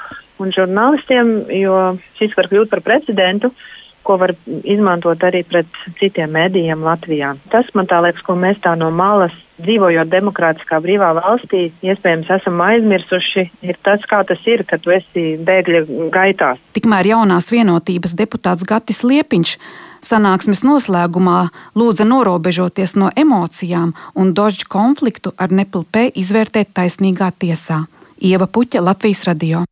[0.44, 1.78] un žurnālistiem, jo
[2.20, 3.54] šis var kļūt par precedentu
[4.04, 7.34] ko var izmantot arī pret citiem mēdījiem Latvijā.
[7.54, 12.62] Tas man tā liekas, ko mēs tā no malas dzīvojot demokrātiskā brīvā valstī, iespējams, esam
[12.66, 16.62] aizmirsuši, ir tas, kā tas ir, kad tu esi bēgļa gaitās.
[16.76, 19.56] Tikmēr jaunās vienotības deputāts Gatis Liepiņš
[20.04, 21.39] sanāksmes noslēgumā
[21.80, 27.84] lūdza norobežoties no emocijām un dožģu konfliktu ar nepilpē izvērtēt taisnīgā tiesā.
[28.24, 29.63] Ieva Puķa, Latvijas radio.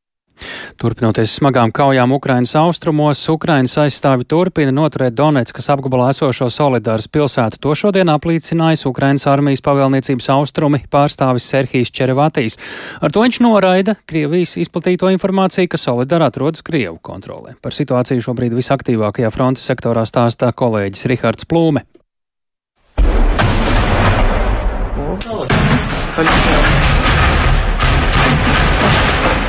[0.82, 7.60] Turpinoties smagām kaujām Ukrainas austrumos, Ukrainas aizstāvi turpina noturēt Donetskas apgabalā esošo Solidāras pilsētu.
[7.62, 12.58] To šodien apliecinājis Ukrainas armijas pavēlniecības austrumi pārstāvis Serhijas Čerevatīs.
[13.02, 17.56] Ar to viņš noraida Krievijas izplatīto informāciju, ka Solidāra atrodas Krievu kontrolē.
[17.62, 21.86] Par situāciju šobrīd visaktīvākajā frontes sektorā stāstā kolēģis Rihards Plūme.
[26.22, 26.91] You.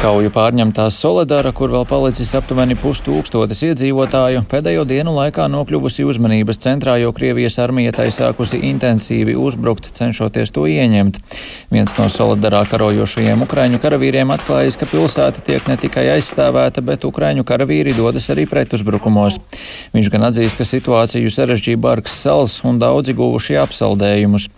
[0.03, 6.97] Kauju pārņemtā Soledāra, kur vēl palicis aptuveni pustūkstotis iedzīvotāju, pēdējo dienu laikā nokļuvusi uzmanības centrā,
[6.99, 11.21] jo Krievijas armija tai sākusi intensīvi uzbrukt, cenšoties to ieņemt.
[11.71, 17.47] Viens no Soledārā karojošajiem ukraiņu karavīriem atklājis, ka pilsēta tiek ne tikai aizstāvēta, bet ukraiņu
[17.47, 19.39] karavīri dodas arī pretuzbrukumos.
[19.95, 24.51] Viņš gan atzīst, ka situāciju sarežģīja Barks sals un daudzi guvuši apsaldējumus.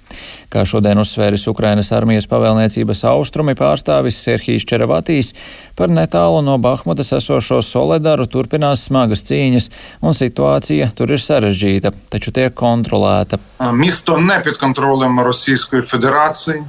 [0.55, 5.34] Kā šodien uzsvēris Ukrainas armijas pavēlniecības austrumi pārstāvis Serhijas Čeravatīs,
[5.75, 9.70] Par netālu no Bahmutas esošo Soledaru turpinās smagas cīņas,
[10.07, 13.40] un situācija tur ir sarežģīta, taču tiek kontrolēta.
[13.75, 16.62] Misto nepiekontrolēma Rosijas Federācija.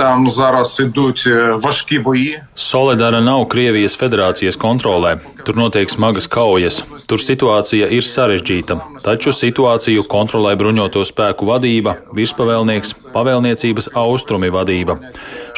[0.00, 1.28] Там зараз ідуть
[1.62, 2.40] важкі бої.
[2.56, 5.18] Solidara nav Krievijas federācijas kontrolē.
[5.44, 6.80] Tur notiek smagas kaujas.
[7.08, 8.78] Tur situācija ir sarežģīta.
[9.04, 14.96] Taču situāciju kontrolē bruņoto spēku vadība, virspavēlnieks, pavēlniecības austrumi vadība.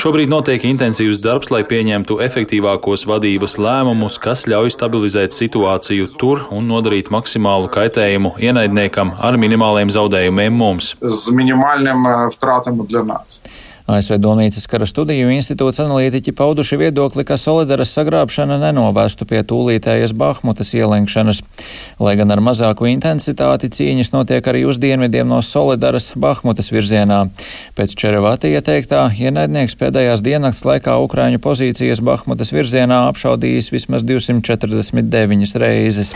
[0.02, 6.66] Šobrīd notiek intensīvs darbs, lai pieņemtu efektīvākos vadības lēmumus, kas ļauj stabilizēt situāciju tur un
[6.66, 10.96] nodarīt maksimālu kaitējumu ienaidniekam ar minimāliem zaudējumiem mums.
[10.98, 13.38] Z minimāliem vtratām для нас.
[13.87, 20.73] ASV Domnīcas kara studiju institūts analītiķi pauduši viedokli, ka Solidaras sagrābšana nenovestu pie tūlītējas Bahmutas
[20.75, 21.39] ielenkšanas.
[22.03, 27.21] Lai gan ar mazāku intensitāti cīņas notiek arī uz dienvidiem no Solidaras Bahmutas virzienā.
[27.79, 36.11] Pēc Čerevatija teiktā, ienaidnieks pēdējās diennakts laikā Ukraiņu pozīcijas Bahmutas virzienā apšaudījis vismaz 249 reizes.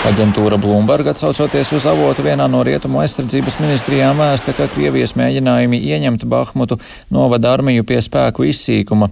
[0.00, 6.24] Aģentūra Bloomberg atsaucoties uz avotu vienā no rietumu aizsardzības ministrijām vēsta, ka Krievijas mēģinājumi ieņemt
[6.24, 6.78] Bahmutu
[7.12, 9.10] novada armiju pie spēku izsīkuma.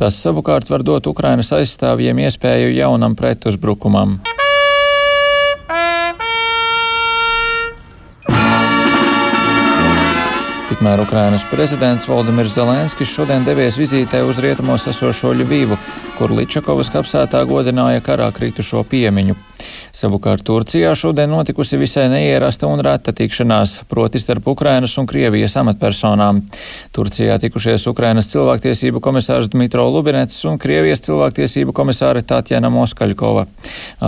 [0.00, 4.16] Tas savukārt var dot Ukrainas aizstāvjiem iespēju jaunam pretuzbrukumam.
[10.72, 15.76] Tikmēr Ukrainas prezidents Valdemirs Zelenskis šodien devies vizītē uz rietumos esošo Ļuvīvu,
[16.16, 19.36] kur Ličakovas kapsētā godināja karā kritušo piemiņu.
[19.94, 26.40] Savukārt Turcijā šodien notikusi visai neierasta un reta tikšanās, proti starp Ukrainas un Krievijas amatpersonām.
[26.94, 33.46] Turcijā tikušies Ukrainas cilvēktiesību komisārs Dmitro Lubinets un Krievijas cilvēktiesību komisāre Tatjana Moskaļkova.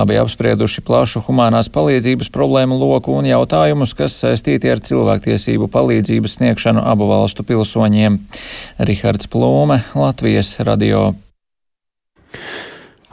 [0.03, 6.83] Abi apsprieduši plašu humanās palīdzības problēmu loku un jautājumus, kas saistīti ar cilvēktiesību palīdzības sniegšanu
[6.83, 8.19] abu valstu pilsoņiem.
[8.91, 11.13] Rihards Plūme, Latvijas radio.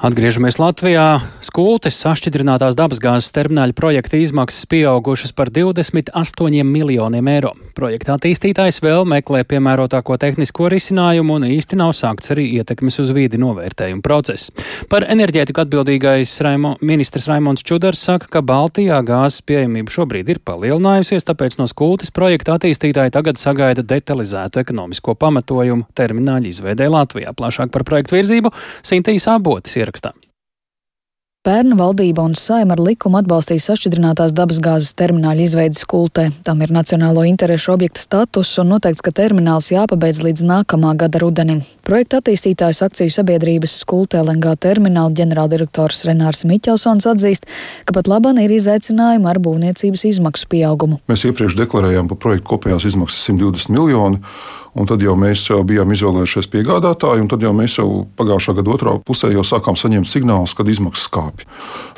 [0.04, 1.22] Atgriežamies Latvijā.
[1.40, 7.54] Skultes sašķidrinātās dabasgāzes termināļa projekta izmaksas pieaugušas par 28 miljoniem eiro.
[7.72, 13.40] Projekta attīstītājs vēl meklē piemērotāko tehnisko risinājumu un īsti nav sākts arī ietekmes uz vīdi
[13.40, 14.52] novērtējuma process.
[14.92, 21.24] Par enerģētiku atbildīgais Raimo, ministrs Raimons Čudars saka, ka Baltijā gāzes pieejamība šobrīd ir palielinājusies,
[21.32, 27.32] tāpēc no skultes projekta attīstītāji tagad sagaida detalizētu ekonomisko pamatojumu termināļa izveidē Latvijā.
[27.32, 28.52] Plašāk par projektu virzību
[28.84, 30.14] Sintīs Abotis ierakstā ierakstā.
[31.44, 36.30] Pērna valdība un saima ar likumu atbalstīja sašķidrinātās dabasgāzes termināļa izveidi skultē.
[36.48, 41.60] Tam ir nacionālo interešu objekta status un noteikts, ka termināls jāpabeidz līdz nākamā gada rudenim.
[41.84, 47.52] Projekta attīstītājs akciju sabiedrības skultē LNG termināla ģenerāldirektors Renārs Miķelsons atzīst,
[47.84, 51.04] ka pat labam ir izaicinājumi ar būvniecības izmaksu pieaugumu.
[51.12, 54.24] Mēs iepriekš deklarējām par projektu kopējās izmaksas 120 miljonu.
[54.74, 58.96] Un tad jau mēs bijām izvēlējušies piegādātāju, un tad jau mēs jau pagājušā gada otrā
[59.06, 61.46] pusē jau sākām saņemt signālus, kad izmaksas kāpj.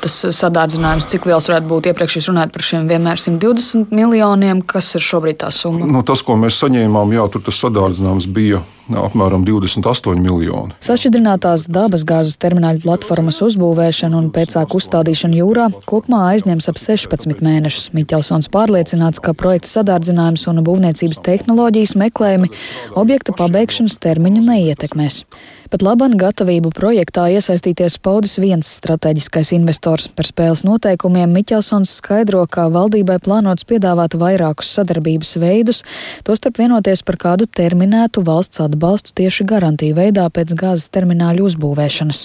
[0.04, 4.92] Tas sadārdzinājums, cik liels varētu būt iepriekš jūs runājat par šiem vienmēr 120 miljoniem, kas
[4.98, 5.88] ir šobrīd tā summa?
[5.88, 8.60] Nu, tas, ko mēs saņēmām, jā, tur tas sadārdzinājums bija
[8.94, 10.76] apmēram 28 miljoni.
[10.84, 17.90] Sašķidrinātās dabasgāzes termināļa platformas uzbūvēšana un pēcāk uzstādīšana jūrā kopumā aizņems ap 16 mēnešus.
[17.96, 22.52] Miķelsons pārliecināts, ka projekta sadārdzinājums un būvniecības tehnoloģijas meklējumi
[22.94, 25.24] objekta pabeigšanas termiņu neietekmēs.
[25.66, 30.06] Pat labam gatavību projektā iesaistīties paudis viens strateģiskais investors.
[30.06, 35.82] Par spēles noteikumiem Miķelsons skaidro, ka valdībai plānots piedāvāt vairākus sadarbības veidus,
[36.26, 42.22] tostarp vienoties par kādu terminētu valsts atbalstu tieši garantiju veidā pēc gāzes termināļu uzbūvēšanas.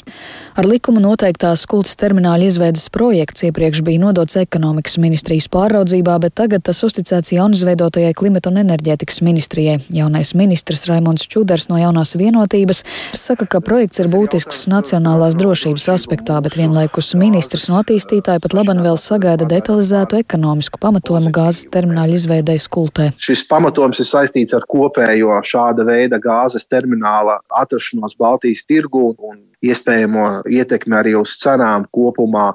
[0.61, 6.67] Ar likumu noteiktās kultas termināļa izveidas projekts iepriekš bija nodots ekonomikas ministrijas pāraudzībā, bet tagad
[6.69, 9.79] tas uzticēts jaunizveidotajai klimata un enerģētikas ministrijai.
[9.89, 12.85] Jaunais ministrs Raimons Čudars no jaunās vienotības
[13.31, 18.81] saka, ka projekts ir būtisks nacionālās drošības aspektā, bet vienlaikus ministrs un attīstītāji pat laban
[18.83, 23.07] vēl sagaida detalizētu ekonomisku pamatojumu gāzes termināļu izveidējas kultē.
[23.21, 30.27] Šis pamatojums ir saistīts ar kopējo šāda veida gāzes termināla atrašanos Baltijas tirgū un iespējamo
[30.51, 32.51] ietekmi arī uz cenām kopumā.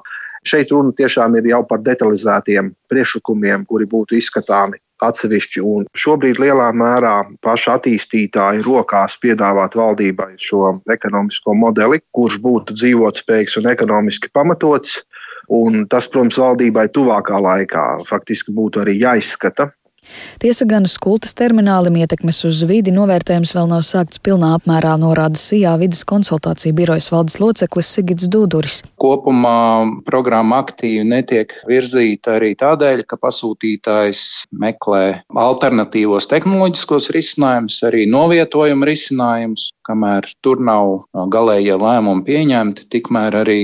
[0.47, 5.63] Šeit runa tiešām ir jau par detalizētiem priekšlikumiem, kuri būtu izskatāmi atsevišķi.
[5.63, 13.59] Un šobrīd lielā mērā paša attīstītāja rokās piedāvāt valdībai šo ekonomisko modeli, kurš būtu dzīvotspējīgs
[13.61, 15.01] un ekonomiski pamatots.
[15.53, 19.69] Un tas, protams, valdībai tuvākā laikā faktiski būtu arī jāizskata,
[20.41, 25.75] Tiesa gan skultas terminālim ietekmes uz vidi novērtējums vēl nav sākts pilnā apmērā, norāda SIA
[25.81, 28.81] vidas konsultāciju birojas valdes loceklis Sigits Duduris.
[29.01, 38.87] Kopumā programma aktīvi netiek virzīta arī tādēļ, ka pasūtītājs meklē alternatīvos tehnoloģiskos risinājumus, arī novietojumu
[38.87, 43.61] risinājumus, kamēr tur nav galējie lēmumi pieņemti, tikmēr arī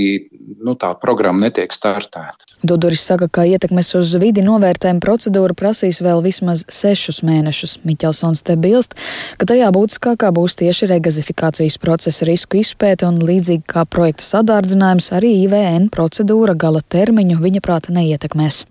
[0.64, 2.48] nu, tā programma netiek startēta.
[2.64, 7.82] Duduris saka, ka ietekmes uz vidi novērtējuma procedūra prasīs vēl vismaz sešus mēnešus.
[7.84, 8.96] Miķelsons te bilst,
[9.40, 15.34] ka tajā būtiskākā būs tieši regazifikācijas procesa risku izpēte un līdzīgi kā projekta sadārdzinājums, arī
[15.44, 18.64] IVN procedūra gala termiņu viņa prāta neietekmēs.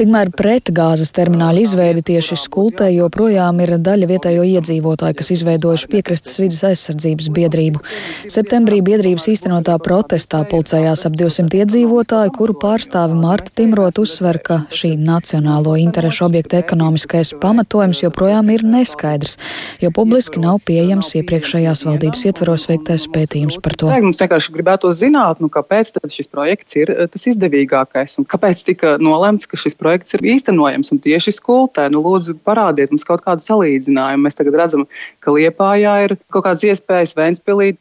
[0.00, 6.40] Tikmēr pret gāzes termināļu izveidi tieši skultē joprojām ir daļa vietējo iedzīvotāju, kas izveidojuši piekrastes
[6.40, 6.64] vidas
[6.94, 7.82] aizsardzības biedrību.
[8.30, 14.94] Septembrī biedrības īstenotā protestā pulcējās ap 200 iedzīvotāju, kuru pārstāvi Mārta Timrot uzsver, ka šī
[14.98, 19.36] nacionālo interešu objekta ekonomiskais pamatojums joprojām ir neskaidrs,
[19.82, 23.90] jo publiski nav pieejams iepriekšējās valdības ietvaros veiktais pētījums par to.
[24.04, 28.96] Mums vienkārši gribētu zināt, nu, kāpēc šis projekts ir eh, tas izdevīgākais un kāpēc tika
[29.02, 31.88] nolemts, ka šis projekts ir īstenojams un tieši skultē.
[31.92, 34.26] Nu, lūdzu, parādiet mums kaut kādu salīdzinājumu.
[34.26, 34.84] Mēs tagad redzam,
[35.24, 36.83] ka Liepājā ir kaut kādas iespējas
[37.18, 37.72] Vēnspilī.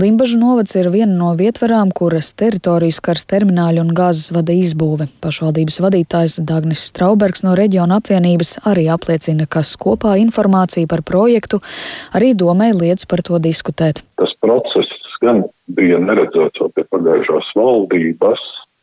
[0.00, 5.08] Limbažu novads ir viena no vietvarām, kuras teritorijas kars termināļu un gāzes vada izbūve būve.
[5.22, 11.60] Pašvaldības vadītājs Dagnis Straubergs no reģiona apvienības arī apliecina, ka kopā informācija par projektu
[12.16, 14.04] arī domē liedz par to diskutēt.
[14.20, 14.92] Tas process
[15.24, 15.44] gan
[15.76, 18.42] bija neredzēts jau pie pagājušās valdības,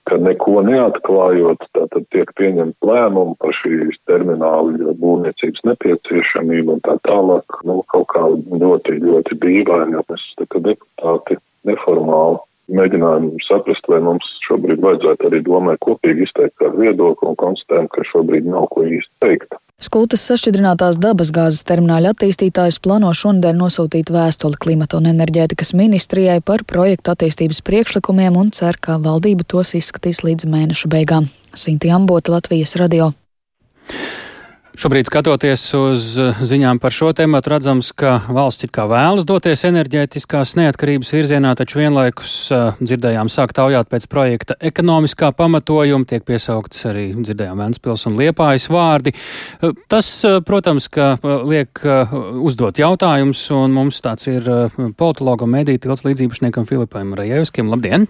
[0.10, 7.60] ka neko neatklājot, tad tiek pieņemt lēmumu par šīs termināla būvniecības nepieciešamību un tā tālāk.
[7.68, 12.42] Nu, kaut kā ļoti, ļoti dīvaini, ja mēs tā kā deputāti neformāli
[12.74, 18.08] mēģinājām saprast, vai mums šobrīd vajadzētu arī domāt kopīgi izteikt kādu viedokli un konstatējam, ka
[18.12, 19.58] šobrīd nav ko īsti teikt.
[19.84, 27.12] Skultas sašķidrinātās dabasgāzes termināļa attīstītājs plāno šonadēļ nosūtīt vēstuli klimata un enerģētikas ministrijai par projektu
[27.12, 31.28] attīstības priekšlikumiem un cer, ka valdība tos izskatīs līdz mēneša beigām.
[31.52, 33.12] Sinti Ambota, Latvijas radio.
[34.74, 36.06] Šobrīd, skatoties uz
[36.50, 41.78] ziņām par šo tēmu, redzams, ka valsts it kā vēlas doties enerģētiskās neatkarības virzienā, taču
[41.78, 42.34] vienlaikus
[42.82, 49.14] dzirdējām sāk taujāt pēc projekta ekonomiskā pamatojuma, tiek piesauktas arī dzirdējām Ventspils un Liepājas vārdi.
[49.94, 50.10] Tas,
[50.50, 51.84] protams, ka liek
[52.42, 54.50] uzdot jautājumus, un mums tāds ir
[54.98, 57.70] politologam mediju tilts līdzīpašniekam Filipam Rajevskim.
[57.70, 58.10] Labdien!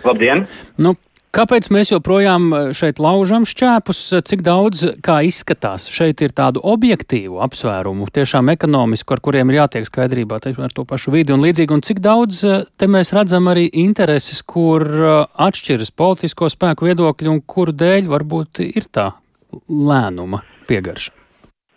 [0.00, 0.46] Labdien!
[0.80, 0.96] Nu,
[1.30, 4.00] Kāpēc mēs joprojām eh, šeit laužam šķēpus?
[4.26, 9.86] Cik daudz, kā izskatās, šeit ir tādu objektīvu apsvērumu, tiešām ekonomisku, ar kuriem ir jātiek
[9.86, 13.68] skaidrībā ar to pašu vidi un līdzīgi, un cik daudz eh, te mēs redzam arī
[13.84, 15.14] intereses, kur eh,
[15.46, 19.12] atšķiras politisko spēku viedokļi un kuru dēļ varbūt ir tā
[19.70, 21.19] lēnuma piegarša?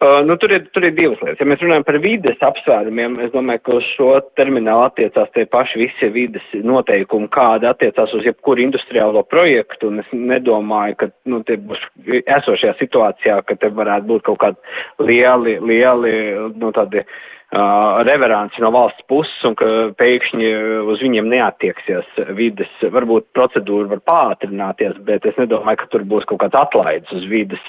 [0.03, 1.39] Uh, nu, tur, ir, tur ir divas lietas.
[1.39, 5.79] Ja mēs runājam par vides apsvērumiem, es domāju, ka uz šo terminālu attiecās tie paši
[5.79, 11.55] visi vides noteikumi, kāda attiecās uz jebkuru industriālo projektu, un es nedomāju, ka nu, tie
[11.55, 11.79] būs
[12.19, 16.17] esošajā situācijā, ka te varētu būt kaut kādi lieli, lieli,
[16.59, 17.15] nu, tādi uh,
[17.53, 19.67] reveranci no valsts puses un ka
[19.99, 20.47] pēkšņi
[20.89, 22.71] uz viņiem neattieksies vides.
[22.81, 27.61] Varbūt procedūra var pātrināties, bet es nedomāju, ka tur būs kaut kāds atlaids uz vides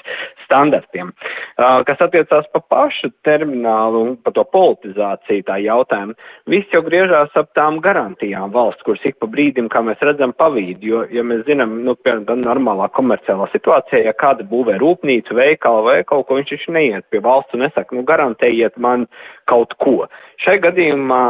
[0.45, 1.11] standartiem.
[1.57, 6.17] Kas attiecās pa pašu terminālu un pa to politizāciju tā jautājumu,
[6.49, 10.83] viss jau griežās ap tām garantijām valsts, kuras ik pa brīdim, kā mēs redzam, pavīd,
[10.85, 15.97] jo, ja mēs zinām, nu, piemēram, normālā komerciālā situācijā, ja kāda būvē rūpnīcu, veikalu vai
[16.07, 19.07] kaut ko, viņš viņš neiet pie valsts un nesaka, nu, garantējiet man
[19.49, 20.09] kaut ko.
[20.41, 21.21] Šai gadījumā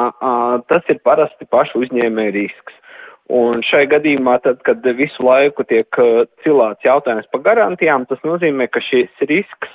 [0.72, 2.82] tas ir parasti pašu uzņēmēja risks.
[3.34, 5.90] Un šai gadījumā, tad, kad visu laiku tiek
[6.46, 9.72] cilāts jautājums par garantijām, tas nozīmē, ka šis risks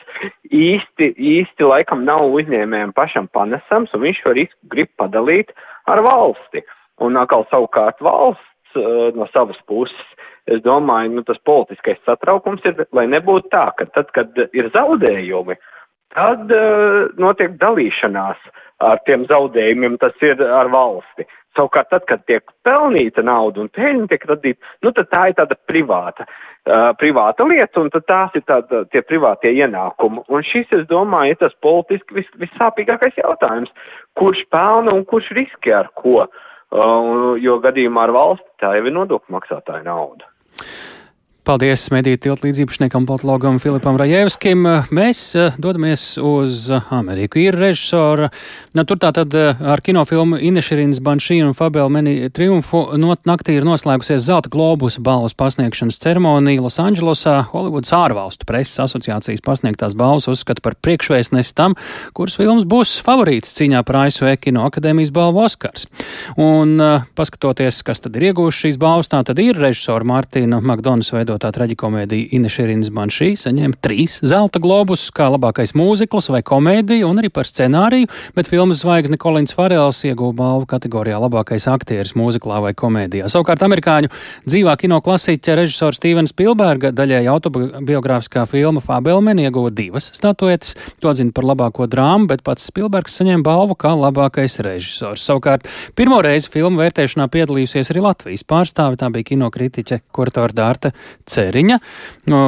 [0.55, 5.51] īsti, īsti laikam nav uzņēmējiem pašam panesams, un viņš šo risku grib padalīt
[5.91, 6.63] ar valsti.
[7.03, 8.79] Un atkal savukārt valsts
[9.19, 10.15] no savas puses,
[10.47, 15.59] es domāju, nu, tas politiskais satraukums ir, lai nebūtu tā, ka tad, kad ir zaudējumi,
[16.15, 18.41] tad uh, notiek dalīšanās
[18.81, 21.27] ar tiem zaudējumiem, tas ir ar valsti.
[21.59, 25.57] Savukārt, tad, kad tiek pelnīta nauda un peļņa tiek radīta, nu, tad tā ir tāda
[25.69, 30.23] privāta, uh, privāta lieta, un tad tās ir tāda, tie privātie ienākumi.
[30.31, 33.75] Un šis, es domāju, ir tas politiski vis, vissāpīgākais jautājums,
[34.19, 38.97] kurš pelna un kurš riskē ar ko, uh, jo gadījumā ar valsti tā jau ir
[38.97, 40.31] nodokļu maksātāja nauda.
[41.51, 44.63] Paldies mediju tiltu līdzīpašniekam politologam Filipam Rajevskim.
[44.95, 47.41] Mēs eh, dodamies uz Ameriku.
[47.43, 48.29] Ir režisora,
[48.79, 53.67] nu, tur tātad eh, ar kinofilmu Inešerins Banšīnu un Fabela Meni triumfu not naktī ir
[53.67, 57.35] noslēgusies Zelta globusa balvas pasniegšanas ceremonija Losandželosā.
[57.51, 61.75] Holivudas ārvalstu preses asociācijas pasniegtās balvas uzskata par priekšvēstnes tam,
[62.15, 65.91] kuras filmas būs favorīts cīņā par ASV kino akadēmijas balvu Oskars.
[66.39, 71.11] Un uh, paskatoties, kas tad ir iegūši šīs balvas, tā tad ir režisora Martina Makdonas
[71.11, 77.19] veidot veidotā traģikomēdija Inešerīnas Banšī saņēma trīs zelta globus kā labākais mūzikls vai komēdija un
[77.19, 82.73] arī par scenāriju, bet filmas zvaigzne Kolins Farels ieguva balvu kategorijā labākais aktieris mūziklā vai
[82.75, 83.29] komēdijā.
[83.31, 84.11] Savukārt amerikāņu
[84.47, 91.33] dzīvā kino klasiķa režisora Stevena Spilberga daļai autobiogrāfiskā filma Fabelmen ieguva divas statuetes, to atzina
[91.33, 95.25] par labāko drāmu, bet pats Spilbergs saņēma balvu kā labākais režisors.
[95.25, 100.93] Savukārt pirmo reizi filmu vērtēšanā piedalījusies arī Latvijas pārstāve, tā bija kinokritiķe Kurtora Dārta
[101.31, 101.79] Ceriņa.
[102.31, 102.43] No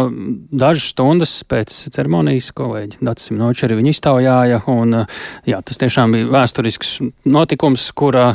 [0.64, 5.02] dažas stundas pēc ceremonijas kolēģi Dats Simnoči arī viņu iztaujāja, un
[5.48, 8.30] jā, tas tiešām bija vēsturisks notikums, kura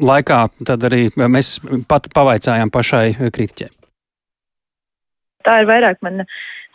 [0.00, 3.70] laikā tad arī mēs pat pavaicājām pašai kritiķei.
[5.46, 6.26] Tā ir vairāk mana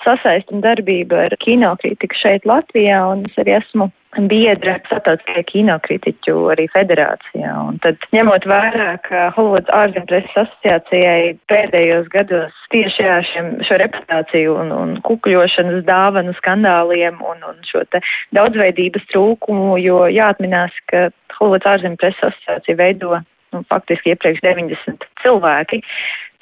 [0.05, 3.89] sasaistam darbība ar kinokritiku šeit Latvijā, un es arī esmu
[4.29, 7.51] biedra starptautiskajā kinokritiķu arī federācijā.
[7.69, 14.73] Un tad, ņemot vērā, ka Holivudas ārzempreses asociācijai pēdējos gados tieši šiem, šo reputāciju un,
[14.75, 18.01] un kukuļošanas dāvanu skandāliem un, un šo te
[18.35, 21.09] daudzveidības trūkumu, jo jāatminās, ka
[21.39, 23.17] Holivudas ārzempreses asociācija veido
[23.53, 25.81] nu, faktiski iepriekš 90 cilvēki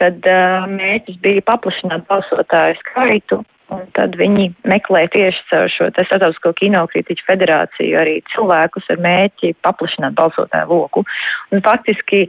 [0.02, 3.40] tad uh, mērķis bija paplašināt balsotāju skaitu,
[3.74, 10.18] un tad viņi meklē tieši caur šo Startautisko kinokritiķu federāciju arī cilvēkus ar mērķi paplašināt
[10.20, 11.04] balsotāju loku.
[11.52, 12.26] Un faktiski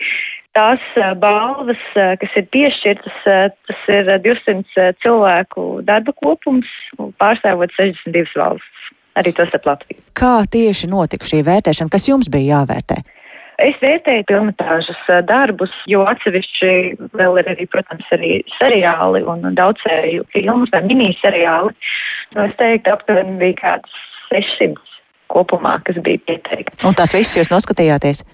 [0.56, 0.82] tās
[1.22, 6.70] balvas, kas ir piešķirtas, tas ir 200 cilvēku darba kopums,
[7.22, 8.70] pārstāvot 62 valsts.
[9.14, 10.00] Arī to starp Latviju.
[10.18, 12.96] Kā tieši notika šī vērtēšana, kas jums bija jāvērtē?
[13.62, 16.70] Es vērtēju filmatāžas darbus, jo atsevišķi
[17.14, 21.70] vēl ir arī, protams, arī seriāli un daudzsēriju filmas vai miniseriāli.
[22.34, 24.00] Nu, es teiktu, aptuveni bija kāds
[24.32, 24.74] 600
[25.30, 26.82] kopumā, kas bija pieteikti.
[26.86, 28.24] Un tās visas jūs noskatījāties?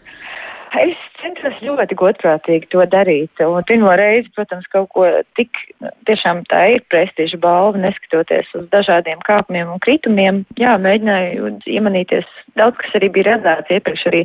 [0.78, 3.42] Es centos ļoti godprātīgi to darīt.
[3.42, 5.58] Un pirmo reizi, protams, kaut ko tik,
[6.06, 10.44] tiešām tā ir prestiža balva, neskatoties uz dažādiem kāpumiem un kritumiem.
[10.60, 14.22] Jā, mēģināju iemanīties daudz, kas arī bija redzēts iepriekš arī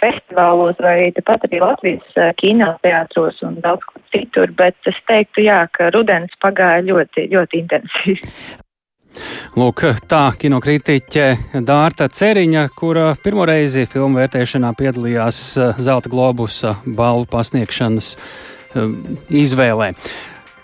[0.00, 5.92] festivālos vai tepat arī Latvijas kinoteātros un daudz kur citur, bet es teiktu, jā, ka
[5.94, 8.62] rudens pagāja ļoti, ļoti intensīvi.
[9.56, 11.26] Lūk, tā kinokritiķe
[11.66, 18.96] Dārta Ceriņa, kura pirmoreizi filmu vērtēšanā piedalījās eh, Zelta globusa balvu pasniegšanas eh,
[19.44, 19.92] izvēlē.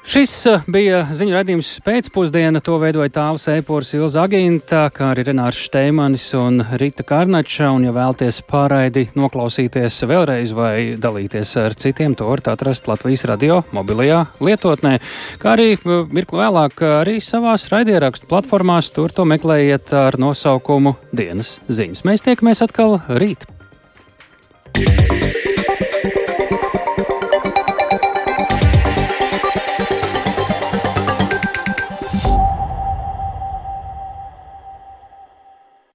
[0.02, 2.58] Šis eh, bija ziņu raidījums pēcpusdiena.
[2.66, 7.68] To veidoja tāls Eipors Ilza Aginta, kā arī Renārs Šteimanis un Rita Karnača.
[7.70, 13.60] Un, ja vēlties pārraidi noklausīties vēlreiz vai dalīties ar citiem, to varat atrast Latvijas radio
[13.70, 14.96] mobilajā lietotnē,
[15.38, 18.90] kā arī eh, mirkli vēlāk arī savās raidierakstu platformās.
[18.96, 22.02] Tur to meklējiet ar nosaukumu Dienas ziņas.
[22.10, 23.46] Mēs tiekamies atkal rīt!